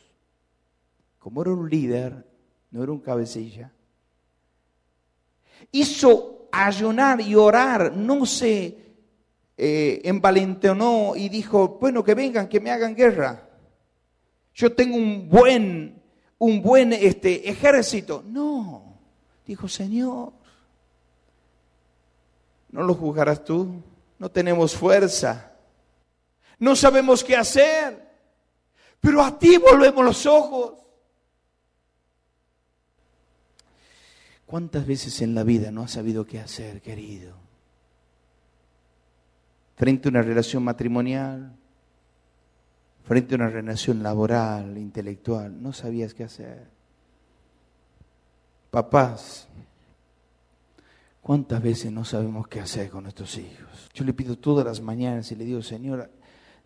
Como 1.25 1.41
era 1.41 1.53
un 1.53 1.71
líder, 1.71 2.23
no 2.71 2.83
era 2.83 2.93
un 2.93 2.99
cabecilla, 2.99 3.73
hizo 5.73 6.51
ayunar 6.53 7.19
y 7.23 7.35
orar, 7.35 7.97
no 7.97 8.27
se 8.27 8.77
eh, 9.57 10.03
envalentonó 10.05 11.17
y 11.17 11.31
dijo, 11.31 11.79
bueno, 11.81 12.05
que 12.05 12.15
vengan, 12.15 12.47
que 12.47 12.61
me 12.61 12.71
hagan 12.71 12.95
guerra. 12.95 13.49
Yo 14.53 14.75
tengo 14.75 14.99
un 14.99 15.27
buen, 15.31 16.03
un 16.37 16.61
buen 16.61 16.93
este, 16.93 17.49
ejército. 17.49 18.23
No, 18.27 18.99
Dijo, 19.47 19.67
Señor, 19.67 20.35
no 22.69 22.83
lo 22.83 22.93
juzgarás 22.93 23.43
tú, 23.43 23.83
no 24.19 24.31
tenemos 24.31 24.77
fuerza, 24.77 25.55
no 26.59 26.77
sabemos 26.77 27.25
qué 27.25 27.35
hacer, 27.35 28.11
pero 29.01 29.23
a 29.23 29.39
ti 29.39 29.57
volvemos 29.57 30.05
los 30.05 30.27
ojos. 30.27 30.84
¿Cuántas 34.55 34.87
veces 34.87 35.21
en 35.21 35.35
la 35.35 35.43
vida 35.43 35.73
no 35.73 35.83
has 35.83 35.91
sabido 35.91 36.25
qué 36.25 36.39
hacer, 36.39 36.81
querido? 36.81 37.35
Frente 39.75 40.07
a 40.07 40.11
una 40.11 40.23
relación 40.23 40.63
matrimonial, 40.63 41.57
frente 43.03 43.35
a 43.35 43.39
una 43.39 43.49
relación 43.49 44.01
laboral, 44.01 44.79
intelectual, 44.79 45.61
no 45.61 45.73
sabías 45.73 46.15
qué 46.15 46.23
hacer. 46.23 46.69
Papás, 48.71 49.49
¿cuántas 51.21 51.61
veces 51.61 51.91
no 51.91 52.05
sabemos 52.05 52.47
qué 52.47 52.61
hacer 52.61 52.91
con 52.91 53.03
nuestros 53.03 53.37
hijos? 53.39 53.91
Yo 53.93 54.05
le 54.05 54.15
pido 54.15 54.39
todas 54.39 54.65
las 54.65 54.81
mañanas 54.81 55.33
y 55.33 55.35
le 55.35 55.47
digo, 55.47 55.63
Señor, 55.63 56.09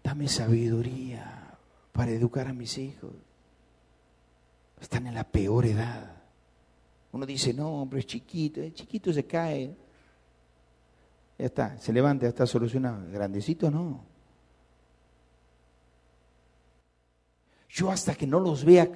dame 0.05 0.29
sabiduría 0.29 1.57
para 1.92 2.11
educar 2.11 2.48
a 2.48 2.53
mis 2.53 2.77
hijos. 2.77 3.14
Están 4.79 5.07
en 5.07 5.14
la 5.14 5.24
peor 5.24 5.64
edad. 5.64 6.17
Uno 7.12 7.24
dice, 7.24 7.54
no, 7.54 7.86
pero 7.88 8.00
es 8.00 8.06
chiquito, 8.06 8.60
es 8.60 8.74
chiquito 8.74 9.12
se 9.12 9.24
cae. 9.24 9.74
Ya 11.38 11.46
está, 11.46 11.78
se 11.78 11.92
levanta, 11.92 12.24
ya 12.24 12.30
está 12.30 12.46
solucionado. 12.46 13.10
Grandecito 13.10 13.70
no. 13.70 14.04
Yo 17.68 17.90
hasta 17.90 18.14
que 18.14 18.26
no 18.26 18.40
los 18.40 18.64
vea, 18.64 18.90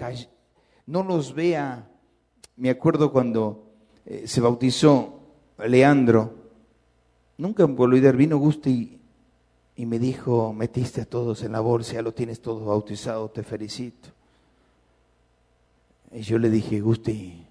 no 0.87 1.03
los 1.05 1.35
vea, 1.35 1.88
me 2.57 2.70
acuerdo 2.70 3.12
cuando 3.12 3.70
eh, 4.05 4.27
se 4.27 4.40
bautizó 4.40 5.20
Leandro, 5.59 6.35
nunca 7.38 7.62
en 7.62 7.77
Boluider 7.77 8.16
vino 8.16 8.38
Gusto 8.38 8.68
y, 8.68 8.98
me 9.77 9.98
dijo, 9.98 10.53
metiste 10.53 11.01
a 11.01 11.05
todos 11.05 11.42
en 11.42 11.53
la 11.53 11.61
bolsa, 11.61 11.94
ya 11.94 12.03
lo 12.03 12.12
tienes 12.14 12.40
todo 12.40 12.64
bautizado, 12.64 13.31
te 13.31 13.42
felicito. 13.42 14.09
Y 16.12 16.20
yo 16.20 16.38
le 16.38 16.51
dije, 16.51 16.81
Gusti, 16.81 17.46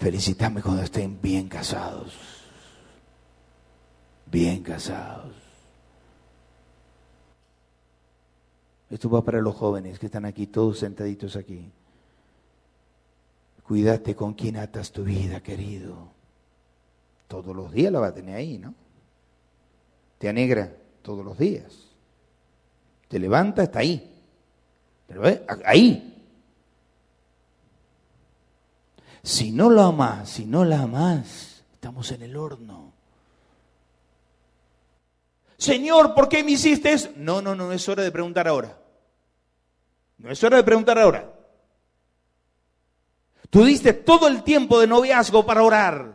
felicítame 0.00 0.62
cuando 0.62 0.82
estén 0.82 1.20
bien 1.20 1.46
casados. 1.48 2.16
Bien 4.26 4.62
casados. 4.62 5.34
Esto 8.88 9.10
va 9.10 9.22
para 9.22 9.40
los 9.40 9.54
jóvenes 9.54 9.98
que 9.98 10.06
están 10.06 10.24
aquí, 10.24 10.46
todos 10.46 10.78
sentaditos 10.78 11.36
aquí. 11.36 11.70
Cuídate 13.62 14.16
con 14.16 14.34
quién 14.34 14.56
atas 14.56 14.90
tu 14.90 15.04
vida, 15.04 15.40
querido. 15.40 16.08
Todos 17.28 17.54
los 17.54 17.70
días 17.70 17.92
la 17.92 18.00
va 18.00 18.08
a 18.08 18.14
tener 18.14 18.34
ahí, 18.34 18.58
¿no? 18.58 18.74
Te 20.18 20.28
anegra 20.28 20.72
todos 21.02 21.24
los 21.24 21.38
días. 21.38 21.90
Te 23.06 23.18
levanta, 23.18 23.62
está 23.64 23.80
ahí. 23.80 24.12
Pero 25.06 25.22
ahí, 25.64 26.19
Si 29.22 29.50
no 29.50 29.68
lo 29.68 29.82
amas, 29.82 30.28
si 30.30 30.46
no 30.46 30.64
la 30.64 30.82
amas, 30.82 31.64
estamos 31.72 32.10
en 32.12 32.22
el 32.22 32.36
horno. 32.36 32.92
Señor, 35.58 36.14
¿por 36.14 36.28
qué 36.28 36.42
me 36.42 36.52
hiciste 36.52 36.92
eso? 36.92 37.10
No, 37.16 37.42
no, 37.42 37.54
no 37.54 37.70
es 37.72 37.86
hora 37.88 38.02
de 38.02 38.10
preguntar 38.10 38.48
ahora. 38.48 38.78
No 40.16 40.30
es 40.30 40.42
hora 40.42 40.56
de 40.56 40.64
preguntar 40.64 40.98
ahora. 40.98 41.30
Tú 43.50 43.64
diste 43.64 43.92
todo 43.92 44.28
el 44.28 44.42
tiempo 44.42 44.80
de 44.80 44.86
noviazgo 44.86 45.44
para 45.44 45.62
orar. 45.62 46.14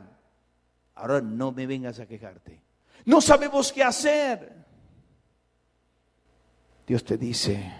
Ahora 0.96 1.22
no 1.22 1.52
me 1.52 1.68
vengas 1.68 2.00
a 2.00 2.08
quejarte. 2.08 2.62
No 3.06 3.22
sabemos 3.22 3.72
qué 3.72 3.84
hacer. 3.84 4.66
Dios 6.88 7.04
te 7.04 7.18
dice, 7.18 7.72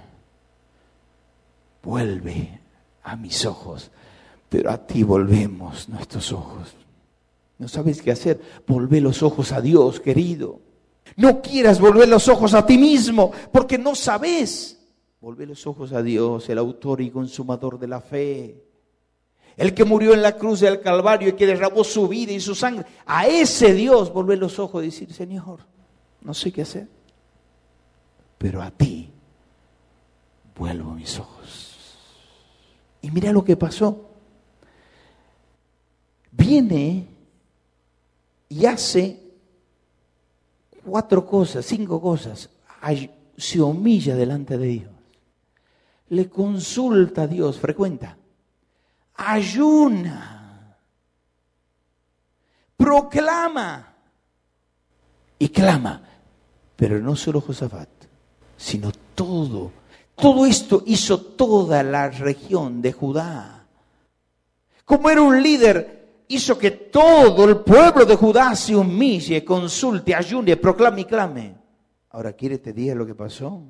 vuelve 1.82 2.60
a 3.04 3.16
mis 3.16 3.46
ojos 3.46 3.92
pero 4.50 4.72
a 4.72 4.78
ti 4.78 5.04
volvemos 5.04 5.90
nuestros 5.90 6.32
ojos. 6.32 6.76
No 7.58 7.68
sabes 7.68 8.02
qué 8.02 8.12
hacer. 8.12 8.40
Volve 8.68 9.02
los 9.02 9.24
ojos 9.24 9.52
a 9.52 9.62
Dios, 9.62 10.00
querido. 10.00 10.60
No 11.16 11.42
quieras 11.42 11.80
volver 11.80 12.10
los 12.10 12.28
ojos 12.28 12.54
a 12.54 12.66
ti 12.66 12.78
mismo, 12.78 13.32
porque 13.52 13.78
no 13.78 13.96
sabes. 13.96 14.80
Volve 15.22 15.46
los 15.46 15.66
ojos 15.66 15.94
a 15.94 16.02
Dios, 16.04 16.50
el 16.50 16.58
autor 16.58 17.02
y 17.02 17.10
consumador 17.10 17.80
de 17.80 17.88
la 17.88 18.02
fe. 18.02 18.62
El 19.56 19.74
que 19.74 19.86
murió 19.86 20.14
en 20.14 20.22
la 20.22 20.36
cruz 20.36 20.60
del 20.60 20.82
Calvario 20.82 21.30
y 21.30 21.34
que 21.34 21.48
derramó 21.48 21.84
su 21.84 22.08
vida 22.08 22.34
y 22.34 22.42
su 22.42 22.56
sangre. 22.56 22.86
A 23.06 23.28
ese 23.28 23.74
Dios 23.74 24.12
volver 24.12 24.38
los 24.38 24.60
ojos 24.60 24.84
y 24.84 24.88
decir, 24.88 25.14
Señor, 25.14 25.60
no 26.22 26.34
sé 26.34 26.52
qué 26.52 26.64
hacer. 26.64 26.88
Pero 28.38 28.62
a 28.62 28.70
ti 28.70 29.10
vuelvo 30.58 30.92
mis 30.92 31.18
ojos. 31.18 31.98
Y 33.02 33.12
mira 33.12 33.32
lo 33.32 33.46
que 33.46 33.56
pasó 33.56 34.15
viene 36.46 37.08
y 38.50 38.66
hace 38.66 39.20
cuatro 40.84 41.26
cosas, 41.26 41.66
cinco 41.66 42.00
cosas. 42.00 42.50
Se 43.38 43.62
humilla 43.62 44.16
delante 44.16 44.58
de 44.58 44.68
Dios. 44.68 44.92
Le 46.10 46.30
consulta 46.30 47.24
a 47.24 47.28
Dios, 47.28 47.60
frecuenta. 47.60 48.18
Ayuna. 49.16 50.78
Proclama. 52.78 53.94
Y 55.40 55.50
clama. 55.50 56.02
Pero 56.76 57.00
no 57.00 57.16
solo 57.16 57.42
Josafat, 57.42 57.90
sino 58.56 58.92
todo. 59.16 59.72
Todo 60.16 60.46
esto 60.46 60.84
hizo 60.86 61.20
toda 61.20 61.84
la 61.84 62.10
región 62.10 62.82
de 62.82 62.94
Judá. 62.94 63.66
Como 64.86 65.10
era 65.10 65.22
un 65.22 65.42
líder 65.42 65.95
hizo 66.28 66.58
que 66.58 66.72
todo 66.72 67.46
el 67.46 67.58
pueblo 67.58 68.06
de 68.06 68.16
Judá 68.16 68.56
se 68.56 68.76
humille, 68.76 69.44
consulte, 69.44 70.16
ayune, 70.16 70.58
proclame 70.58 71.02
y 71.02 71.06
clame. 71.06 71.56
Ahora, 72.10 72.34
¿quiere 72.34 72.58
te 72.60 72.74
diga 72.74 72.96
lo 72.96 73.06
que 73.06 73.16
pasó? 73.16 73.64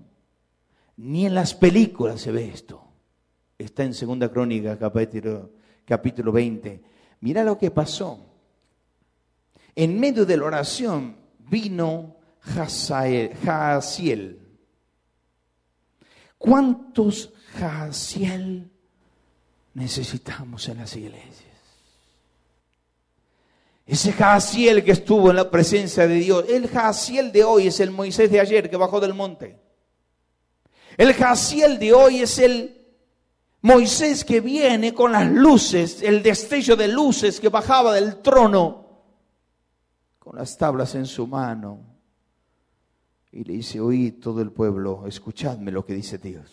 Ni 0.98 1.26
en 1.26 1.36
las 1.36 1.54
películas 1.54 2.22
se 2.22 2.32
ve 2.32 2.48
esto. 2.48 2.82
Está 3.58 3.84
en 3.84 3.94
Segunda 3.94 4.30
Crónica, 4.30 4.78
capítulo, 4.78 5.52
capítulo 5.84 6.32
20. 6.32 6.82
Mira 7.22 7.44
lo 7.44 7.58
que 7.58 7.72
pasó. 7.72 8.20
En 9.76 10.00
medio 10.00 10.26
de 10.26 10.38
la 10.38 10.46
oración 10.46 11.18
vino 11.40 12.18
Jaasiel. 13.44 14.40
¿Cuántos 16.38 17.34
Jaasiel 17.58 18.72
necesitamos 19.74 20.70
en 20.70 20.78
las 20.78 20.96
iglesias? 20.96 21.55
Ese 23.86 24.14
Jaciel 24.14 24.84
que 24.84 24.92
estuvo 24.92 25.30
en 25.30 25.36
la 25.36 25.52
presencia 25.52 26.08
de 26.08 26.16
Dios. 26.16 26.46
El 26.50 26.68
Jaciel 26.68 27.32
de 27.32 27.44
hoy 27.44 27.68
es 27.68 27.80
el 27.80 27.92
Moisés 27.92 28.32
de 28.32 28.40
ayer 28.40 28.70
que 28.70 28.78
bajó 28.78 29.00
del 29.00 29.14
monte. 29.14 29.60
El 30.98 31.14
Jaciel 31.14 31.78
de 31.78 31.94
hoy 31.94 32.22
es 32.22 32.40
el 32.40 32.82
Moisés 33.62 34.26
que 34.26 34.42
viene 34.42 34.94
con 34.94 35.12
las 35.12 35.30
luces, 35.32 36.02
el 36.02 36.24
destello 36.24 36.76
de 36.76 36.88
luces 36.88 37.40
que 37.40 37.50
bajaba 37.50 37.94
del 37.94 38.22
trono, 38.22 39.04
con 40.18 40.36
las 40.36 40.58
tablas 40.58 40.96
en 40.96 41.06
su 41.06 41.28
mano. 41.28 41.80
Y 43.32 43.44
le 43.44 43.54
dice, 43.54 43.80
oíd 43.80 44.20
todo 44.20 44.42
el 44.42 44.52
pueblo, 44.52 45.06
escuchadme 45.06 45.72
lo 45.72 45.86
que 45.86 45.94
dice 45.94 46.18
Dios. 46.18 46.50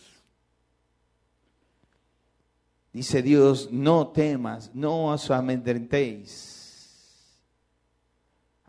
Dice 2.92 3.23
Dios, 3.23 3.71
no 3.71 4.09
temas, 4.09 4.71
no 4.75 5.07
os 5.07 5.31
amedrentéis 5.31 6.62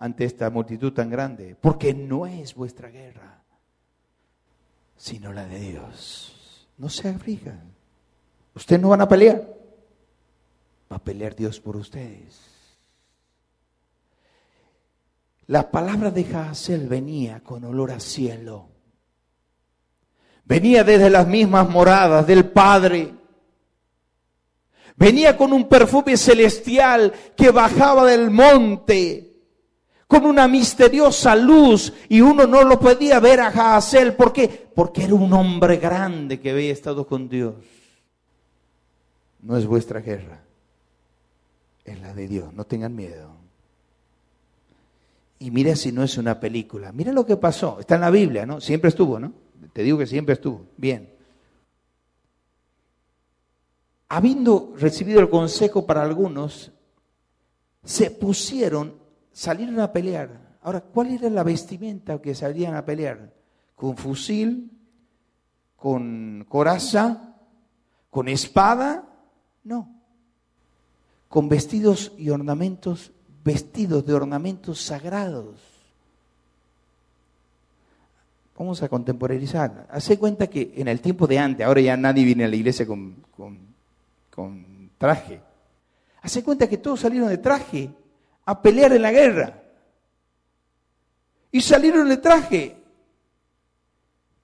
ante 0.03 0.25
esta 0.25 0.49
multitud 0.49 0.91
tan 0.91 1.09
grande, 1.09 1.55
porque 1.55 1.93
no 1.93 2.27
es 2.27 2.55
vuestra 2.55 2.89
guerra, 2.89 3.41
sino 4.97 5.31
la 5.31 5.45
de 5.45 5.57
Dios. 5.57 6.67
No 6.77 6.89
se 6.89 7.07
aflijan. 7.07 7.73
Ustedes 8.53 8.81
no 8.81 8.89
van 8.89 8.99
a 8.99 9.07
pelear. 9.07 9.47
Va 10.91 10.97
a 10.97 10.99
pelear 10.99 11.33
Dios 11.37 11.61
por 11.61 11.77
ustedes. 11.77 12.37
La 15.47 15.71
palabra 15.71 16.11
de 16.11 16.25
Hazel 16.35 16.89
venía 16.89 17.39
con 17.39 17.63
olor 17.63 17.91
a 17.91 18.01
cielo. 18.01 18.67
Venía 20.43 20.83
desde 20.83 21.09
las 21.09 21.29
mismas 21.29 21.69
moradas 21.69 22.27
del 22.27 22.49
Padre. 22.49 23.13
Venía 24.97 25.37
con 25.37 25.53
un 25.53 25.69
perfume 25.69 26.17
celestial 26.17 27.13
que 27.37 27.51
bajaba 27.51 28.05
del 28.05 28.31
monte 28.31 29.29
con 30.13 30.27
una 30.27 30.47
misteriosa 30.47 31.35
luz 31.35 31.91
y 32.07 32.21
uno 32.21 32.45
no 32.45 32.63
lo 32.63 32.79
podía 32.79 33.19
ver 33.19 33.39
a 33.39 33.77
Hazel. 33.77 34.13
¿Por 34.13 34.31
qué? 34.31 34.47
Porque 34.47 35.03
era 35.03 35.15
un 35.15 35.33
hombre 35.33 35.77
grande 35.77 36.39
que 36.39 36.51
había 36.51 36.71
estado 36.71 37.07
con 37.07 37.27
Dios. 37.27 37.55
No 39.41 39.57
es 39.57 39.65
vuestra 39.65 40.01
guerra, 40.01 40.39
es 41.83 41.99
la 41.99 42.13
de 42.13 42.27
Dios. 42.27 42.53
No 42.53 42.63
tengan 42.65 42.95
miedo. 42.95 43.29
Y 45.39 45.49
mira 45.49 45.75
si 45.75 45.91
no 45.91 46.03
es 46.03 46.17
una 46.17 46.39
película. 46.39 46.91
Mira 46.91 47.11
lo 47.11 47.25
que 47.25 47.35
pasó. 47.35 47.79
Está 47.79 47.95
en 47.95 48.01
la 48.01 48.11
Biblia, 48.11 48.45
¿no? 48.45 48.61
Siempre 48.61 48.89
estuvo, 48.89 49.19
¿no? 49.19 49.33
Te 49.73 49.81
digo 49.81 49.97
que 49.97 50.07
siempre 50.07 50.35
estuvo. 50.35 50.67
Bien. 50.77 51.09
Habiendo 54.07 54.73
recibido 54.77 55.19
el 55.19 55.29
consejo 55.29 55.85
para 55.87 56.03
algunos, 56.03 56.71
se 57.83 58.11
pusieron, 58.11 58.93
salieron 59.33 59.79
a 59.79 59.91
pelear. 59.91 60.29
Ahora, 60.61 60.79
¿cuál 60.79 61.11
era 61.11 61.29
la 61.29 61.43
vestimenta 61.43 62.21
que 62.21 62.33
salían 62.33 62.75
a 62.75 62.85
pelear? 62.85 63.33
¿Con 63.75 63.97
fusil? 63.97 64.71
¿Con 65.75 66.45
coraza? 66.47 67.35
¿Con 68.09 68.29
espada? 68.29 69.03
No. 69.63 69.89
Con 71.27 71.49
vestidos 71.49 72.13
y 72.17 72.29
ornamentos, 72.29 73.11
vestidos 73.43 74.05
de 74.05 74.13
ornamentos 74.13 74.79
sagrados. 74.81 75.59
Vamos 78.57 78.83
a 78.83 78.87
contemporaneizar. 78.87 79.87
Hace 79.89 80.17
cuenta 80.19 80.47
que 80.47 80.73
en 80.77 80.87
el 80.87 81.01
tiempo 81.01 81.25
de 81.25 81.39
antes, 81.39 81.65
ahora 81.65 81.81
ya 81.81 81.97
nadie 81.97 82.23
viene 82.23 82.45
a 82.45 82.47
la 82.47 82.55
iglesia 82.55 82.85
con, 82.85 83.15
con 84.29 84.91
traje. 84.97 85.41
Hace 86.21 86.43
cuenta 86.43 86.69
que 86.69 86.77
todos 86.77 87.01
salieron 87.01 87.27
de 87.27 87.39
traje 87.39 87.91
a 88.45 88.61
pelear 88.61 88.93
en 88.93 89.01
la 89.01 89.11
guerra. 89.11 89.63
Y 91.51 91.61
salieron 91.61 92.09
de 92.09 92.17
traje. 92.17 92.77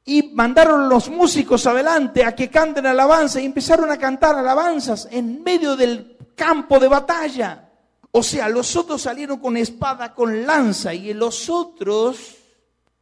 Y 0.05 0.31
mandaron 0.33 0.89
los 0.89 1.09
músicos 1.09 1.65
adelante 1.67 2.23
a 2.23 2.35
que 2.35 2.49
canten 2.49 2.85
alabanza 2.85 3.39
y 3.39 3.45
empezaron 3.45 3.91
a 3.91 3.97
cantar 3.97 4.35
alabanzas 4.35 5.07
en 5.11 5.43
medio 5.43 5.75
del 5.75 6.17
campo 6.35 6.79
de 6.79 6.87
batalla. 6.87 7.69
O 8.11 8.23
sea, 8.23 8.49
los 8.49 8.75
otros 8.75 9.01
salieron 9.01 9.37
con 9.39 9.55
espada, 9.55 10.15
con 10.15 10.45
lanza, 10.45 10.93
y 10.93 11.13
los 11.13 11.49
otros 11.49 12.37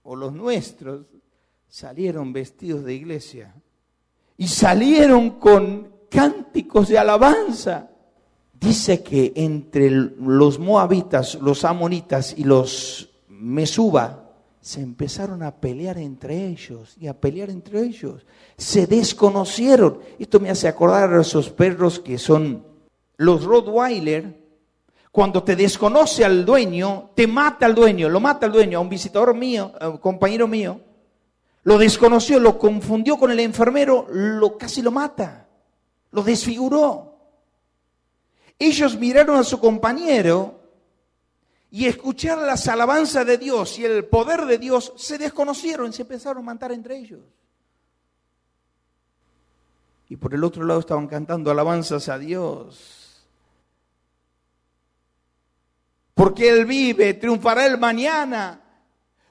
o 0.04 0.16
los 0.16 0.34
nuestros, 0.34 1.06
salieron 1.68 2.34
vestidos 2.34 2.84
de 2.84 2.94
iglesia 2.94 3.54
y 4.38 4.48
salieron 4.48 5.32
con 5.32 5.92
cánticos 6.10 6.88
de 6.90 6.98
alabanza. 6.98 7.90
Dice 8.60 9.04
que 9.04 9.34
entre 9.36 9.90
los 9.90 10.60
moabitas, 10.60 11.36
los 11.36 11.64
amonitas 11.64 12.34
y 12.38 12.44
los 12.44 13.10
mesuba 13.28 14.24
se 14.62 14.82
empezaron 14.82 15.44
a 15.44 15.56
pelear 15.56 15.98
entre 15.98 16.48
ellos 16.48 16.96
y 17.00 17.08
a 17.08 17.14
pelear 17.14 17.50
entre 17.50 17.82
ellos. 17.82 18.26
Se 18.58 18.88
desconocieron. 18.88 20.00
Esto 20.20 20.40
me 20.40 20.50
hace 20.50 20.68
acordar 20.68 21.14
a 21.14 21.22
esos 21.22 21.50
perros 21.50 22.00
que 22.00 22.18
son 22.18 22.66
los 23.18 23.44
Rottweiler, 23.44 24.48
cuando 25.12 25.42
te 25.42 25.56
desconoce 25.56 26.24
al 26.24 26.46
dueño, 26.46 27.10
te 27.16 27.26
mata 27.26 27.66
al 27.66 27.74
dueño, 27.74 28.08
lo 28.08 28.20
mata 28.20 28.46
al 28.46 28.52
dueño, 28.52 28.78
a 28.78 28.82
un 28.82 28.90
visitador 28.90 29.34
mío, 29.34 29.72
a 29.80 29.90
un 29.90 29.98
compañero 29.98 30.48
mío, 30.48 30.80
lo 31.64 31.78
desconoció, 31.80 32.40
lo 32.40 32.60
confundió 32.60 33.18
con 33.18 33.32
el 33.32 33.40
enfermero, 33.40 34.06
lo 34.12 34.58
casi 34.58 34.84
lo 34.84 34.92
mata, 34.92 35.48
lo 36.12 36.22
desfiguró. 36.22 37.17
Ellos 38.60 38.98
miraron 38.98 39.38
a 39.38 39.44
su 39.44 39.60
compañero 39.60 40.60
y 41.70 41.86
escucharon 41.86 42.48
las 42.48 42.68
alabanzas 42.68 43.26
de 43.26 43.38
Dios 43.38 43.78
y 43.78 43.86
el 43.86 44.06
poder 44.06 44.46
de 44.46 44.58
Dios, 44.58 44.94
se 44.96 45.18
desconocieron 45.18 45.90
y 45.90 45.94
se 45.94 46.04
empezaron 46.04 46.44
a 46.44 46.46
matar 46.46 46.72
entre 46.72 46.98
ellos. 46.98 47.22
Y 50.10 50.16
por 50.16 50.34
el 50.34 50.44
otro 50.44 50.64
lado 50.64 50.80
estaban 50.80 51.08
cantando 51.08 51.52
alabanzas 51.52 52.08
a 52.10 52.18
Dios. 52.18 53.08
porque 56.18 56.50
Él 56.50 56.66
vive, 56.66 57.14
triunfará 57.14 57.68
Él 57.68 57.78
mañana, 57.78 58.60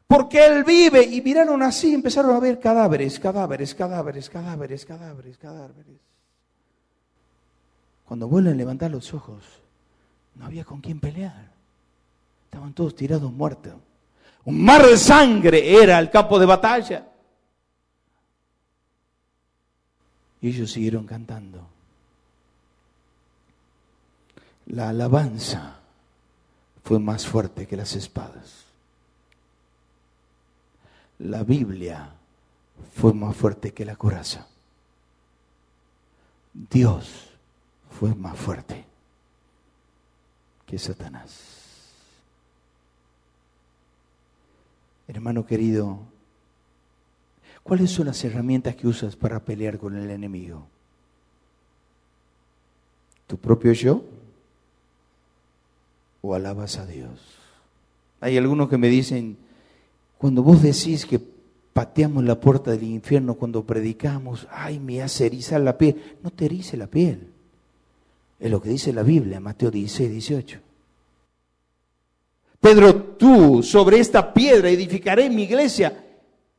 porque 0.06 0.46
Él 0.46 0.62
vive. 0.62 1.02
Y 1.02 1.20
miraron 1.20 1.60
así, 1.64 1.92
empezaron 1.92 2.36
a 2.36 2.38
ver 2.38 2.60
cadáveres, 2.60 3.18
cadáveres, 3.18 3.74
cadáveres, 3.74 4.30
cadáveres, 4.30 4.86
cadáveres, 4.86 5.36
cadáveres. 5.36 6.05
Cuando 8.06 8.28
vuelven 8.28 8.54
a 8.54 8.56
levantar 8.56 8.90
los 8.90 9.12
ojos, 9.12 9.42
no 10.36 10.46
había 10.46 10.64
con 10.64 10.80
quién 10.80 11.00
pelear. 11.00 11.50
Estaban 12.44 12.72
todos 12.72 12.94
tirados 12.94 13.32
muertos. 13.32 13.74
Un 14.44 14.62
mar 14.62 14.86
de 14.86 14.96
sangre 14.96 15.82
era 15.82 15.98
el 15.98 16.08
campo 16.08 16.38
de 16.38 16.46
batalla. 16.46 17.08
Y 20.40 20.48
ellos 20.48 20.70
siguieron 20.70 21.04
cantando. 21.04 21.66
La 24.66 24.90
alabanza 24.90 25.80
fue 26.84 27.00
más 27.00 27.26
fuerte 27.26 27.66
que 27.66 27.76
las 27.76 27.96
espadas. 27.96 28.66
La 31.18 31.42
Biblia 31.42 32.10
fue 32.94 33.12
más 33.14 33.36
fuerte 33.36 33.72
que 33.72 33.84
la 33.84 33.96
coraza. 33.96 34.46
Dios 36.52 37.25
fue 37.98 38.14
más 38.14 38.38
fuerte 38.38 38.84
que 40.66 40.78
Satanás. 40.78 41.54
Hermano 45.08 45.46
querido, 45.46 46.00
¿cuáles 47.62 47.90
son 47.90 48.06
las 48.06 48.22
herramientas 48.24 48.76
que 48.76 48.86
usas 48.86 49.16
para 49.16 49.40
pelear 49.40 49.78
con 49.78 49.96
el 49.96 50.10
enemigo? 50.10 50.66
¿Tu 53.26 53.38
propio 53.38 53.72
yo? 53.72 54.04
o 56.26 56.34
alabas 56.34 56.78
a 56.78 56.86
Dios. 56.86 57.20
Hay 58.20 58.36
algunos 58.36 58.68
que 58.68 58.78
me 58.78 58.88
dicen, 58.88 59.36
cuando 60.18 60.42
vos 60.42 60.60
decís 60.60 61.06
que 61.06 61.20
pateamos 61.72 62.24
la 62.24 62.40
puerta 62.40 62.72
del 62.72 62.82
infierno 62.82 63.34
cuando 63.34 63.64
predicamos, 63.64 64.48
ay, 64.50 64.80
me 64.80 65.02
hace 65.02 65.26
erizar 65.26 65.60
la 65.60 65.78
piel. 65.78 66.18
No 66.24 66.30
te 66.30 66.46
erice 66.46 66.76
la 66.76 66.88
piel. 66.88 67.35
Es 68.38 68.50
lo 68.50 68.60
que 68.60 68.68
dice 68.68 68.92
la 68.92 69.02
Biblia, 69.02 69.40
Mateo 69.40 69.70
16, 69.70 70.10
18. 70.10 70.60
Pedro, 72.60 72.94
tú 73.16 73.62
sobre 73.62 73.98
esta 73.98 74.32
piedra 74.34 74.68
edificaré 74.68 75.30
mi 75.30 75.44
iglesia 75.44 76.04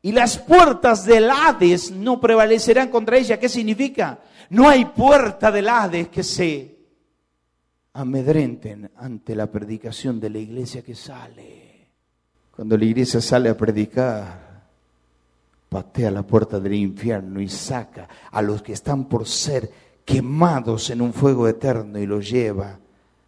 y 0.01 0.11
las 0.11 0.37
puertas 0.37 1.05
del 1.05 1.29
Hades 1.29 1.91
no 1.91 2.19
prevalecerán 2.21 2.89
contra 2.89 3.17
ella. 3.17 3.39
¿Qué 3.39 3.49
significa? 3.49 4.19
No 4.49 4.69
hay 4.69 4.85
puerta 4.85 5.51
del 5.51 5.67
Hades 5.67 6.07
que 6.07 6.23
se 6.23 6.77
amedrenten 7.93 8.91
ante 8.95 9.35
la 9.35 9.51
predicación 9.51 10.19
de 10.19 10.29
la 10.29 10.37
iglesia 10.37 10.81
que 10.83 10.95
sale. 10.95 11.89
Cuando 12.55 12.77
la 12.77 12.85
iglesia 12.85 13.19
sale 13.19 13.49
a 13.49 13.57
predicar, 13.57 14.65
patea 15.67 16.09
la 16.11 16.23
puerta 16.23 16.59
del 16.59 16.73
infierno 16.75 17.41
y 17.41 17.49
saca 17.49 18.07
a 18.31 18.41
los 18.41 18.61
que 18.61 18.73
están 18.73 19.05
por 19.09 19.27
ser 19.27 19.86
quemados 20.07 20.89
en 20.89 21.01
un 21.01 21.11
fuego 21.11 21.49
eterno 21.49 21.99
y 21.99 22.05
los 22.05 22.29
lleva 22.29 22.79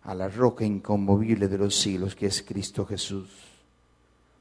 a 0.02 0.16
la 0.16 0.30
roca 0.30 0.64
inconmovible 0.64 1.50
de 1.50 1.58
los 1.58 1.76
siglos 1.76 2.16
que 2.16 2.28
es 2.28 2.42
Cristo 2.42 2.86
Jesús. 2.86 3.28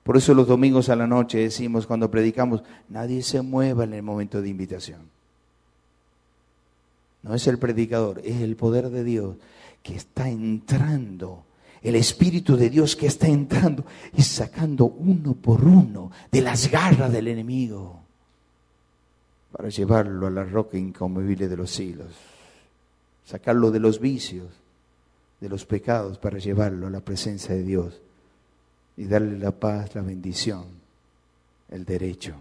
Por 0.04 0.16
eso 0.16 0.32
los 0.34 0.46
domingos 0.46 0.88
a 0.88 0.94
la 0.94 1.08
noche 1.08 1.38
decimos 1.38 1.84
cuando 1.84 2.12
predicamos, 2.12 2.62
nadie 2.88 3.24
se 3.24 3.42
mueva 3.42 3.82
en 3.82 3.92
el 3.92 4.04
momento 4.04 4.40
de 4.40 4.50
invitación. 4.50 5.00
No 7.24 7.34
es 7.34 7.44
el 7.48 7.58
predicador, 7.58 8.20
es 8.24 8.40
el 8.40 8.54
poder 8.54 8.88
de 8.90 9.02
Dios 9.02 9.36
que 9.82 9.96
está 9.96 10.28
entrando, 10.28 11.42
el 11.82 11.96
Espíritu 11.96 12.56
de 12.56 12.70
Dios 12.70 12.94
que 12.94 13.08
está 13.08 13.26
entrando 13.26 13.84
y 14.16 14.22
sacando 14.22 14.84
uno 14.84 15.34
por 15.34 15.64
uno 15.64 16.12
de 16.30 16.40
las 16.40 16.70
garras 16.70 17.10
del 17.10 17.26
enemigo 17.26 18.07
para 19.52 19.68
llevarlo 19.68 20.26
a 20.26 20.30
la 20.30 20.44
roca 20.44 20.76
inconmovible 20.76 21.48
de 21.48 21.56
los 21.56 21.70
siglos, 21.70 22.12
sacarlo 23.24 23.70
de 23.70 23.80
los 23.80 24.00
vicios, 24.00 24.48
de 25.40 25.48
los 25.48 25.64
pecados 25.64 26.18
para 26.18 26.38
llevarlo 26.38 26.86
a 26.86 26.90
la 26.90 27.00
presencia 27.00 27.54
de 27.54 27.62
Dios 27.62 28.00
y 28.96 29.04
darle 29.04 29.38
la 29.38 29.52
paz, 29.52 29.94
la 29.94 30.02
bendición, 30.02 30.64
el 31.70 31.84
derecho 31.84 32.34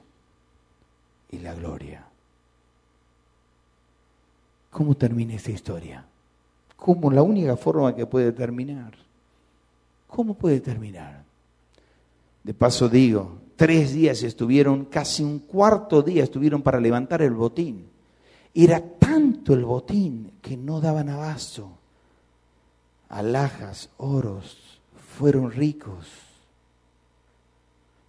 y 1.31 1.39
la 1.39 1.53
gloria. 1.53 2.05
¿Cómo 4.71 4.95
termina 4.95 5.35
esta 5.35 5.51
historia? 5.51 6.05
¿Cómo? 6.75 7.11
La 7.11 7.21
única 7.21 7.55
forma 7.57 7.95
que 7.95 8.05
puede 8.05 8.31
terminar. 8.31 8.93
¿Cómo 10.07 10.35
puede 10.35 10.59
terminar? 10.59 11.23
De 12.43 12.53
paso 12.53 12.87
digo, 12.87 13.39
tres 13.57 13.91
días 13.91 14.23
estuvieron, 14.23 14.85
casi 14.85 15.23
un 15.23 15.39
cuarto 15.39 16.01
día 16.01 16.23
estuvieron 16.23 16.61
para 16.61 16.79
levantar 16.79 17.21
el 17.21 17.33
botín. 17.33 17.89
Era 18.53 18.81
tanto 18.81 19.53
el 19.53 19.65
botín 19.65 20.33
que 20.41 20.55
no 20.55 20.79
daban 20.79 21.09
abasto. 21.09 21.71
Alhajas, 23.09 23.89
oros, 23.97 24.79
fueron 25.17 25.51
ricos. 25.51 26.07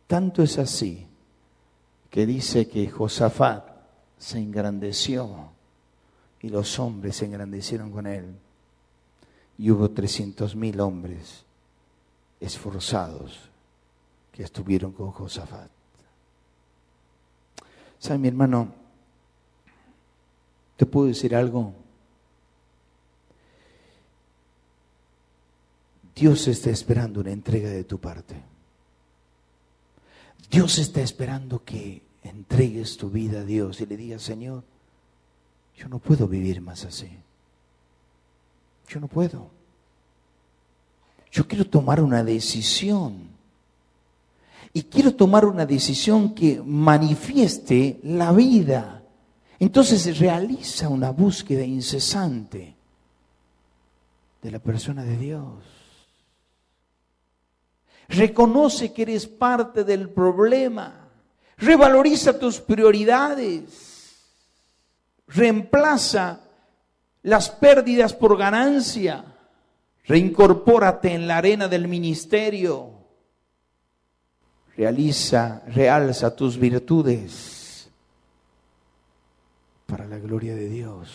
Tanto 0.06 0.42
es 0.42 0.58
así 0.58 1.06
que 2.10 2.26
dice 2.26 2.68
que 2.68 2.88
Josafat 2.88 3.64
se 4.18 4.38
engrandeció 4.38 5.50
y 6.40 6.48
los 6.48 6.78
hombres 6.78 7.16
se 7.16 7.26
engrandecieron 7.26 7.90
con 7.90 8.06
él 8.06 8.34
y 9.58 9.70
hubo 9.70 9.90
trescientos 9.90 10.54
mil 10.54 10.80
hombres 10.80 11.44
esforzados 12.40 13.47
estuvieron 14.44 14.92
con 14.92 15.10
Josafat. 15.10 15.70
¿Sabe, 17.98 18.18
mi 18.18 18.28
hermano? 18.28 18.72
¿Te 20.76 20.86
puedo 20.86 21.08
decir 21.08 21.34
algo? 21.34 21.74
Dios 26.14 26.48
está 26.48 26.70
esperando 26.70 27.20
una 27.20 27.32
entrega 27.32 27.68
de 27.68 27.84
tu 27.84 27.98
parte. 27.98 28.36
Dios 30.50 30.78
está 30.78 31.00
esperando 31.00 31.64
que 31.64 32.02
entregues 32.22 32.96
tu 32.96 33.10
vida 33.10 33.40
a 33.40 33.44
Dios 33.44 33.80
y 33.80 33.86
le 33.86 33.96
digas, 33.96 34.22
Señor, 34.22 34.64
yo 35.76 35.88
no 35.88 35.98
puedo 35.98 36.26
vivir 36.26 36.60
más 36.60 36.84
así. 36.84 37.08
Yo 38.88 39.00
no 39.00 39.06
puedo. 39.06 39.50
Yo 41.30 41.46
quiero 41.46 41.64
tomar 41.66 42.00
una 42.00 42.24
decisión. 42.24 43.37
Y 44.72 44.82
quiero 44.84 45.14
tomar 45.14 45.44
una 45.44 45.66
decisión 45.66 46.34
que 46.34 46.62
manifieste 46.64 48.00
la 48.02 48.32
vida. 48.32 49.02
Entonces 49.58 50.18
realiza 50.18 50.88
una 50.88 51.10
búsqueda 51.10 51.64
incesante 51.64 52.76
de 54.42 54.50
la 54.50 54.58
persona 54.58 55.02
de 55.04 55.16
Dios. 55.16 55.64
Reconoce 58.08 58.92
que 58.92 59.02
eres 59.02 59.26
parte 59.26 59.84
del 59.84 60.10
problema. 60.10 61.08
Revaloriza 61.56 62.38
tus 62.38 62.60
prioridades. 62.60 64.16
Reemplaza 65.26 66.40
las 67.22 67.50
pérdidas 67.50 68.14
por 68.14 68.38
ganancia. 68.38 69.24
Reincorpórate 70.04 71.12
en 71.12 71.26
la 71.26 71.38
arena 71.38 71.68
del 71.68 71.88
ministerio. 71.88 72.97
Realiza, 74.78 75.60
realza 75.66 76.36
tus 76.36 76.56
virtudes 76.56 77.90
para 79.86 80.06
la 80.06 80.18
gloria 80.18 80.54
de 80.54 80.68
Dios. 80.68 81.10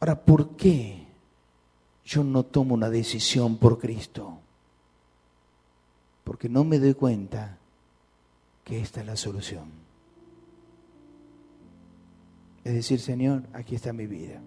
Ahora, 0.00 0.18
¿por 0.18 0.56
qué 0.56 1.04
yo 2.06 2.24
no 2.24 2.42
tomo 2.42 2.72
una 2.72 2.88
decisión 2.88 3.58
por 3.58 3.78
Cristo? 3.78 4.38
Porque 6.24 6.48
no 6.48 6.64
me 6.64 6.78
doy 6.78 6.94
cuenta 6.94 7.58
que 8.64 8.80
esta 8.80 9.02
es 9.02 9.06
la 9.06 9.16
solución. 9.16 9.70
Es 12.64 12.72
decir, 12.72 12.98
Señor, 12.98 13.42
aquí 13.52 13.74
está 13.74 13.92
mi 13.92 14.06
vida. 14.06 14.40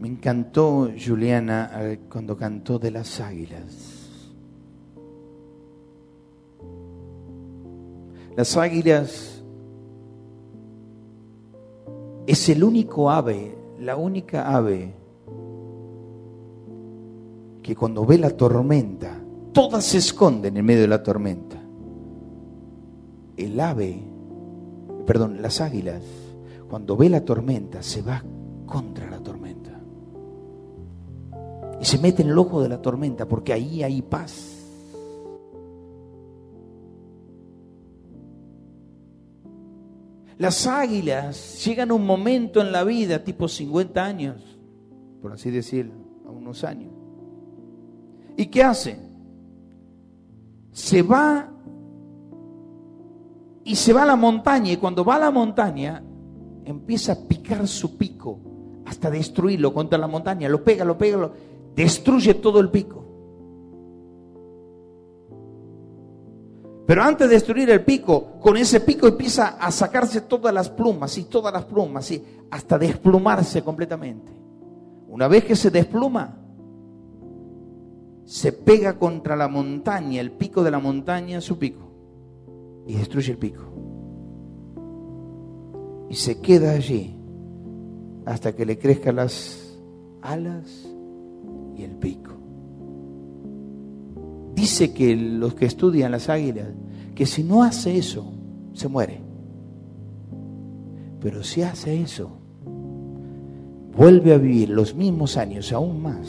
Me 0.00 0.08
encantó 0.08 0.88
Juliana 0.98 1.98
cuando 2.10 2.34
cantó 2.34 2.78
de 2.78 2.90
las 2.90 3.20
águilas. 3.20 4.00
Las 8.34 8.56
águilas 8.56 9.44
es 12.26 12.48
el 12.48 12.64
único 12.64 13.10
ave, 13.10 13.54
la 13.78 13.96
única 13.96 14.56
ave 14.56 14.94
que 17.62 17.76
cuando 17.76 18.06
ve 18.06 18.16
la 18.16 18.30
tormenta, 18.30 19.20
todas 19.52 19.84
se 19.84 19.98
esconden 19.98 20.56
en 20.56 20.64
medio 20.64 20.80
de 20.80 20.88
la 20.88 21.02
tormenta. 21.02 21.60
El 23.36 23.60
ave, 23.60 24.00
perdón, 25.04 25.42
las 25.42 25.60
águilas, 25.60 26.02
cuando 26.70 26.96
ve 26.96 27.10
la 27.10 27.22
tormenta, 27.22 27.82
se 27.82 28.00
va 28.00 28.24
contra 28.64 29.09
y 31.80 31.84
se 31.84 31.98
mete 31.98 32.22
en 32.22 32.28
el 32.28 32.38
ojo 32.38 32.62
de 32.62 32.68
la 32.68 32.82
tormenta 32.82 33.26
porque 33.26 33.52
ahí 33.52 33.82
hay 33.82 34.02
paz. 34.02 34.56
Las 40.36 40.66
águilas 40.66 41.64
llegan 41.64 41.90
a 41.90 41.94
un 41.94 42.06
momento 42.06 42.60
en 42.60 42.72
la 42.72 42.84
vida, 42.84 43.24
tipo 43.24 43.46
50 43.46 44.02
años, 44.02 44.58
por 45.20 45.32
así 45.32 45.50
decirlo, 45.50 45.92
a 46.26 46.30
unos 46.30 46.64
años. 46.64 46.92
¿Y 48.36 48.46
qué 48.46 48.62
hace? 48.62 48.98
Se 50.72 51.02
va 51.02 51.50
y 53.64 53.76
se 53.76 53.92
va 53.92 54.04
a 54.04 54.06
la 54.06 54.16
montaña 54.16 54.72
y 54.72 54.76
cuando 54.78 55.04
va 55.04 55.16
a 55.16 55.18
la 55.18 55.30
montaña 55.30 56.02
empieza 56.64 57.12
a 57.12 57.28
picar 57.28 57.68
su 57.68 57.96
pico 57.96 58.40
hasta 58.86 59.10
destruirlo 59.10 59.72
contra 59.72 59.98
la 59.98 60.06
montaña, 60.06 60.48
lo 60.48 60.64
pega, 60.64 60.84
lo 60.84 60.96
pega, 60.96 61.30
destruye 61.74 62.34
todo 62.34 62.60
el 62.60 62.70
pico. 62.70 63.00
Pero 66.90 67.04
antes 67.04 67.28
de 67.28 67.34
destruir 67.34 67.70
el 67.70 67.84
pico, 67.84 68.40
con 68.40 68.56
ese 68.56 68.80
pico 68.80 69.06
empieza 69.06 69.50
a 69.60 69.70
sacarse 69.70 70.22
todas 70.22 70.52
las 70.52 70.68
plumas 70.70 71.16
y 71.18 71.22
todas 71.22 71.52
las 71.52 71.64
plumas, 71.64 72.10
y 72.10 72.20
hasta 72.50 72.76
desplumarse 72.78 73.62
completamente. 73.62 74.32
Una 75.06 75.28
vez 75.28 75.44
que 75.44 75.54
se 75.54 75.70
despluma, 75.70 76.36
se 78.24 78.52
pega 78.52 78.98
contra 78.98 79.36
la 79.36 79.46
montaña, 79.46 80.20
el 80.20 80.32
pico 80.32 80.64
de 80.64 80.72
la 80.72 80.80
montaña, 80.80 81.40
su 81.40 81.58
pico, 81.58 81.92
y 82.88 82.94
destruye 82.94 83.30
el 83.32 83.38
pico. 83.38 83.62
Y 86.08 86.16
se 86.16 86.40
queda 86.40 86.72
allí 86.72 87.16
hasta 88.26 88.56
que 88.56 88.66
le 88.66 88.78
crezcan 88.78 89.14
las 89.14 89.78
alas 90.22 90.89
el 91.82 91.92
pico. 91.92 92.32
Dice 94.54 94.92
que 94.92 95.16
los 95.16 95.54
que 95.54 95.66
estudian 95.66 96.12
las 96.12 96.28
águilas, 96.28 96.68
que 97.14 97.26
si 97.26 97.42
no 97.42 97.62
hace 97.62 97.96
eso, 97.96 98.32
se 98.72 98.88
muere. 98.88 99.20
Pero 101.20 101.42
si 101.42 101.62
hace 101.62 102.00
eso, 102.00 102.30
vuelve 103.96 104.34
a 104.34 104.38
vivir 104.38 104.70
los 104.70 104.94
mismos 104.94 105.36
años, 105.36 105.72
aún 105.72 106.02
más 106.02 106.28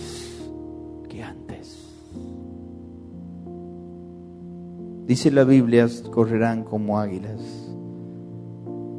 que 1.09 1.23
antes. 1.23 1.77
Dice 5.07 5.31
la 5.31 5.43
Biblia, 5.43 5.87
correrán 6.11 6.63
como 6.63 6.99
águilas 6.99 7.41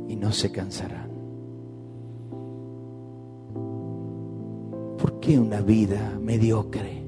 y 0.09 0.17
no 0.17 0.33
se 0.33 0.51
cansarán. 0.51 1.02
Qué 5.23 5.39
una 5.39 5.63
vida 5.63 6.19
mediocre? 6.21 7.03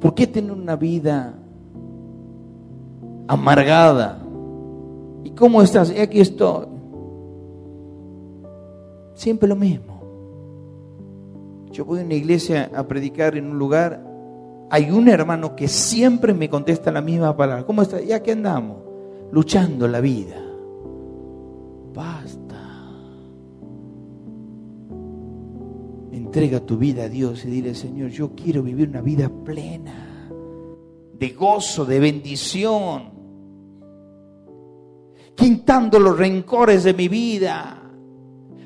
¿Por 0.00 0.14
qué 0.14 0.26
tener 0.26 0.52
una 0.52 0.76
vida 0.76 1.34
amargada? 3.28 4.22
¿Y 5.24 5.30
cómo 5.30 5.60
estás? 5.60 5.92
Y 5.94 5.98
aquí 5.98 6.20
estoy. 6.20 6.66
Siempre 9.14 9.48
lo 9.48 9.56
mismo. 9.56 9.94
Yo 11.70 11.84
voy 11.84 12.00
a 12.00 12.04
una 12.04 12.14
iglesia 12.14 12.70
a 12.74 12.86
predicar 12.86 13.36
en 13.36 13.50
un 13.50 13.58
lugar, 13.58 14.00
hay 14.70 14.90
un 14.90 15.08
hermano 15.08 15.56
que 15.56 15.66
siempre 15.66 16.32
me 16.32 16.48
contesta 16.48 16.92
la 16.92 17.00
misma 17.00 17.36
palabra. 17.36 17.64
¿Cómo 17.64 17.82
estás? 17.82 18.06
Ya 18.06 18.22
que 18.22 18.32
andamos, 18.32 18.78
luchando 19.32 19.88
la 19.88 20.00
vida. 20.00 20.43
Entrega 26.34 26.58
tu 26.66 26.76
vida 26.76 27.04
a 27.04 27.08
Dios 27.08 27.44
y 27.44 27.48
dile, 27.48 27.76
Señor, 27.76 28.10
yo 28.10 28.32
quiero 28.34 28.60
vivir 28.60 28.88
una 28.88 29.00
vida 29.00 29.30
plena, 29.44 30.28
de 31.16 31.28
gozo, 31.28 31.84
de 31.84 32.00
bendición, 32.00 33.04
quintando 35.36 36.00
los 36.00 36.18
rencores 36.18 36.82
de 36.82 36.92
mi 36.92 37.06
vida, 37.06 37.80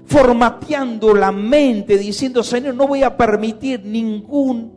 formateando 0.07 1.15
la 1.15 1.31
mente, 1.31 1.99
diciendo, 1.99 2.43
Señor, 2.43 2.75
no 2.75 2.89
voy 2.89 3.03
a 3.03 3.15
permitir 3.15 3.85
ningún, 3.85 4.73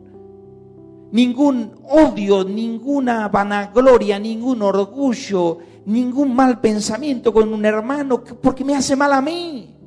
ningún 1.12 1.72
odio, 1.88 2.44
ninguna 2.44 3.26
vanagloria, 3.28 4.18
ningún 4.18 4.60
orgullo, 4.60 5.60
ningún 5.86 6.36
mal 6.36 6.60
pensamiento 6.60 7.32
con 7.32 7.54
un 7.54 7.64
hermano, 7.64 8.22
porque 8.22 8.66
me 8.66 8.76
hace 8.76 8.94
mal 8.96 9.14
a 9.14 9.22
mí. 9.22 9.81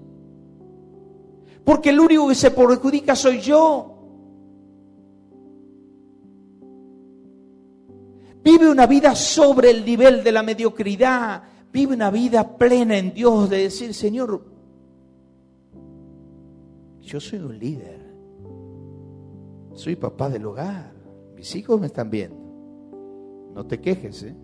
Porque 1.66 1.90
el 1.90 2.00
único 2.00 2.30
que 2.30 2.36
se 2.36 2.52
perjudica 2.52 3.16
soy 3.16 3.42
yo. 3.42 3.92
Vive 8.44 8.70
una 8.70 8.86
vida 8.86 9.16
sobre 9.16 9.72
el 9.72 9.84
nivel 9.84 10.24
de 10.24 10.32
la 10.32 10.44
mediocridad. 10.44 11.44
Vive 11.74 11.96
una 11.96 12.12
vida 12.12 12.56
plena 12.56 12.96
en 12.96 13.12
Dios 13.12 13.50
de 13.50 13.64
decir, 13.64 13.96
Señor, 13.96 14.46
yo 17.02 17.20
soy 17.20 17.40
un 17.40 17.58
líder. 17.58 18.06
Soy 19.74 19.96
papá 19.96 20.30
del 20.30 20.46
hogar. 20.46 20.94
Mis 21.36 21.56
hijos 21.56 21.80
me 21.82 21.88
están 21.88 22.12
viendo. 22.12 22.38
No 23.56 23.66
te 23.66 23.82
quejes, 23.82 24.22
¿eh? 24.22 24.36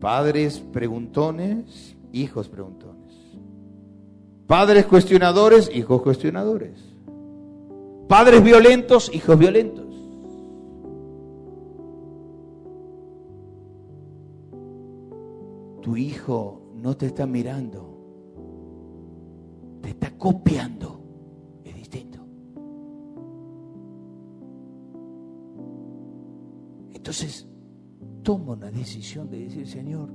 Padres 0.00 0.58
preguntones, 0.58 1.96
hijos 2.12 2.48
preguntones. 2.48 2.87
Padres 4.48 4.86
cuestionadores, 4.86 5.70
hijos 5.72 6.02
cuestionadores. 6.02 6.72
Padres 8.08 8.42
violentos, 8.42 9.14
hijos 9.14 9.38
violentos. 9.38 9.86
Tu 15.82 15.96
hijo 15.96 16.72
no 16.74 16.96
te 16.96 17.06
está 17.06 17.24
mirando 17.26 17.88
está 19.88 20.10
copiando 20.16 21.00
es 21.64 21.74
distinto. 21.74 22.18
Entonces, 26.92 27.48
toma 28.22 28.52
una 28.52 28.70
decisión 28.70 29.30
de 29.30 29.38
decir, 29.44 29.66
Señor, 29.66 30.10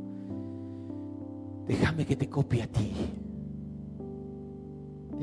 déjame 1.67 2.05
que 2.05 2.15
te 2.15 2.29
copie 2.29 2.63
a 2.63 2.67
ti. 2.67 2.93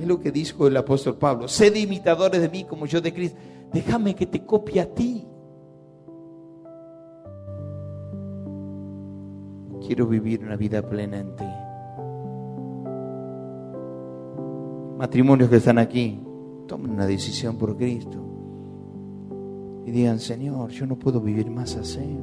Es 0.00 0.06
lo 0.06 0.18
que 0.18 0.32
dijo 0.32 0.66
el 0.66 0.74
apóstol 0.78 1.18
Pablo, 1.18 1.46
sed 1.46 1.74
imitadores 1.74 2.40
de 2.40 2.48
mí 2.48 2.64
como 2.64 2.86
yo 2.86 3.02
de 3.02 3.12
Cristo, 3.12 3.38
déjame 3.70 4.14
que 4.14 4.24
te 4.24 4.46
copie 4.46 4.80
a 4.80 4.94
ti. 4.94 5.26
Quiero 9.86 10.06
vivir 10.06 10.42
una 10.42 10.56
vida 10.56 10.80
plena 10.80 11.18
en 11.18 11.36
ti. 11.36 11.44
Matrimonios 14.96 15.50
que 15.50 15.56
están 15.56 15.76
aquí, 15.76 16.18
tomen 16.66 16.92
una 16.92 17.04
decisión 17.04 17.58
por 17.58 17.76
Cristo. 17.76 18.24
Y 19.84 19.90
digan, 19.90 20.18
Señor, 20.18 20.70
yo 20.70 20.86
no 20.86 20.98
puedo 20.98 21.20
vivir 21.20 21.50
más 21.50 21.76
así. 21.76 22.18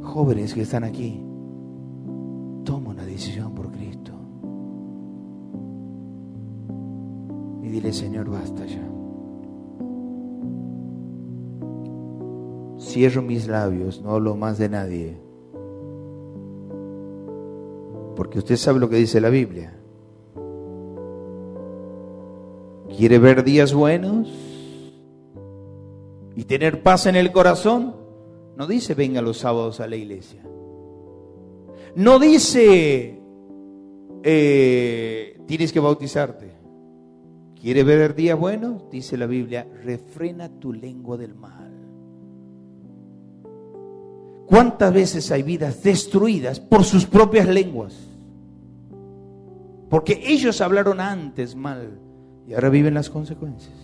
Jóvenes 0.00 0.54
que 0.54 0.62
están 0.62 0.84
aquí, 0.84 1.22
toma 2.64 2.90
una 2.90 3.04
decisión 3.04 3.54
por 3.54 3.59
dile, 7.80 7.92
Señor, 7.92 8.28
basta 8.28 8.64
ya. 8.66 8.86
Cierro 12.78 13.22
mis 13.22 13.46
labios, 13.46 14.02
no 14.02 14.10
hablo 14.10 14.36
más 14.36 14.58
de 14.58 14.68
nadie. 14.68 15.16
Porque 18.16 18.38
usted 18.38 18.56
sabe 18.56 18.80
lo 18.80 18.88
que 18.88 18.96
dice 18.96 19.20
la 19.20 19.30
Biblia. 19.30 19.76
¿Quiere 22.96 23.18
ver 23.18 23.44
días 23.44 23.72
buenos 23.72 24.28
y 26.36 26.44
tener 26.44 26.82
paz 26.82 27.06
en 27.06 27.16
el 27.16 27.32
corazón? 27.32 27.94
No 28.56 28.66
dice 28.66 28.94
venga 28.94 29.22
los 29.22 29.38
sábados 29.38 29.80
a 29.80 29.86
la 29.86 29.96
iglesia. 29.96 30.42
No 31.94 32.18
dice 32.18 33.20
eh, 34.22 35.40
tienes 35.46 35.72
que 35.72 35.80
bautizarte. 35.80 36.59
¿Quiere 37.60 37.84
ver 37.84 38.14
días 38.14 38.38
buenos? 38.38 38.90
Dice 38.90 39.18
la 39.18 39.26
Biblia, 39.26 39.66
refrena 39.84 40.48
tu 40.48 40.72
lengua 40.72 41.18
del 41.18 41.34
mal. 41.34 41.70
¿Cuántas 44.46 44.92
veces 44.92 45.30
hay 45.30 45.42
vidas 45.42 45.82
destruidas 45.82 46.58
por 46.58 46.84
sus 46.84 47.04
propias 47.04 47.46
lenguas? 47.46 47.94
Porque 49.90 50.22
ellos 50.24 50.60
hablaron 50.62 51.00
antes 51.00 51.54
mal 51.54 52.00
y 52.48 52.54
ahora 52.54 52.70
viven 52.70 52.94
las 52.94 53.10
consecuencias. 53.10 53.76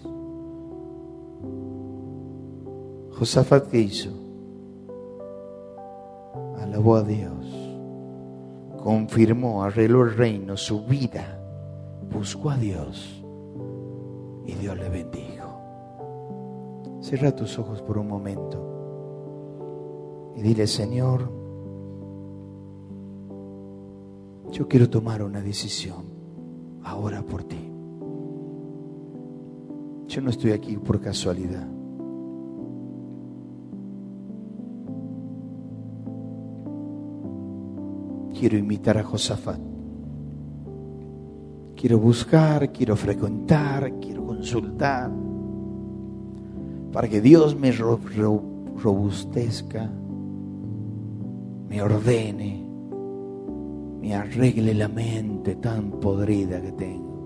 Josafat, 3.13 3.69
¿qué 3.69 3.81
hizo? 3.81 4.11
alabó 6.61 6.97
a 6.97 7.03
Dios, 7.03 7.47
confirmó, 8.83 9.63
arregló 9.63 10.03
el 10.03 10.17
reino, 10.17 10.57
su 10.57 10.85
vida, 10.85 11.39
buscó 12.11 12.51
a 12.51 12.57
Dios 12.57 13.16
y 14.47 14.55
Dios 14.55 14.77
le 14.77 14.89
bendijo. 14.89 15.61
Cierra 17.01 17.35
tus 17.35 17.59
ojos 17.59 17.83
por 17.83 17.99
un 17.99 18.09
momento 18.09 18.75
y 20.37 20.43
dile, 20.43 20.67
Señor, 20.67 21.31
yo 24.51 24.69
quiero 24.69 24.89
tomar 24.89 25.23
una 25.23 25.41
decisión 25.41 26.05
ahora 26.85 27.23
por 27.23 27.45
ti. 27.45 27.71
Yo 30.09 30.21
no 30.23 30.31
estoy 30.31 30.53
aquí 30.53 30.77
por 30.77 31.01
casualidad. 31.01 31.77
quiero 38.39 38.59
imitar 38.59 38.99
a 38.99 39.03
Josafat. 39.03 39.61
Quiero 41.75 41.99
buscar, 41.99 42.73
quiero 42.73 42.97
frecuentar, 42.97 43.99
quiero 43.99 44.16
consultar, 44.47 45.11
para 46.93 47.09
que 47.09 47.21
Dios 47.21 47.57
me 47.57 47.73
robustezca, 47.73 49.91
me 51.69 51.83
ordene, 51.83 52.65
me 54.01 54.15
arregle 54.15 54.73
la 54.73 54.87
mente 54.87 55.57
tan 55.57 55.99
podrida 55.99 56.63
que 56.63 56.71
tengo, 56.71 57.17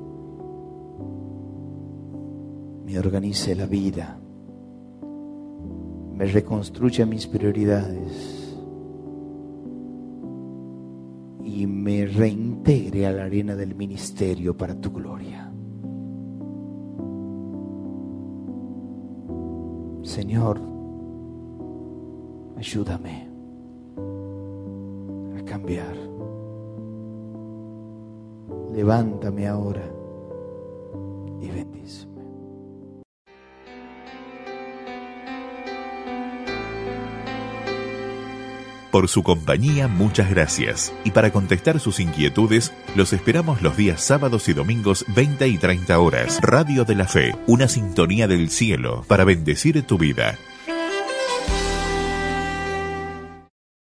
me 2.87 2.99
organice 2.99 3.55
la 3.55 3.67
vida, 3.67 4.19
me 6.15 6.25
reconstruya 6.25 7.05
mis 7.05 7.27
prioridades 7.27 8.57
y 11.45 11.67
me 11.67 12.07
reintegre 12.07 13.07
a 13.07 13.13
la 13.13 13.25
arena 13.25 13.57
del 13.57 13.75
ministerio 13.75 14.57
para 14.57 14.75
tu 14.75 14.91
gloria. 14.91 15.50
Señor, 20.21 20.61
ayúdame 22.59 23.27
a 25.39 25.43
cambiar. 25.47 25.97
Levántame 28.75 29.49
ahora 29.49 29.81
Por 38.91 39.09
su 39.09 39.23
compañía, 39.23 39.87
muchas 39.87 40.31
gracias. 40.31 40.93
Y 41.05 41.13
para 41.13 41.31
contestar 41.33 41.79
sus 41.79 42.01
inquietudes, 42.01 42.73
los 42.97 43.13
esperamos 43.13 43.63
los 43.63 43.77
días 43.77 44.03
sábados 44.03 44.49
y 44.49 44.53
domingos 44.53 45.05
20 45.09 45.47
y 45.47 45.59
30 45.59 45.99
horas. 46.01 46.41
Radio 46.43 46.85
de 46.85 46.97
la 46.97 47.07
Fe, 47.07 47.37
una 47.47 47.69
sintonía 47.69 48.27
del 48.27 48.51
cielo 48.51 49.05
para 49.07 49.25
bendecir 49.25 49.81
tu 49.87 49.97
vida. 49.97 50.37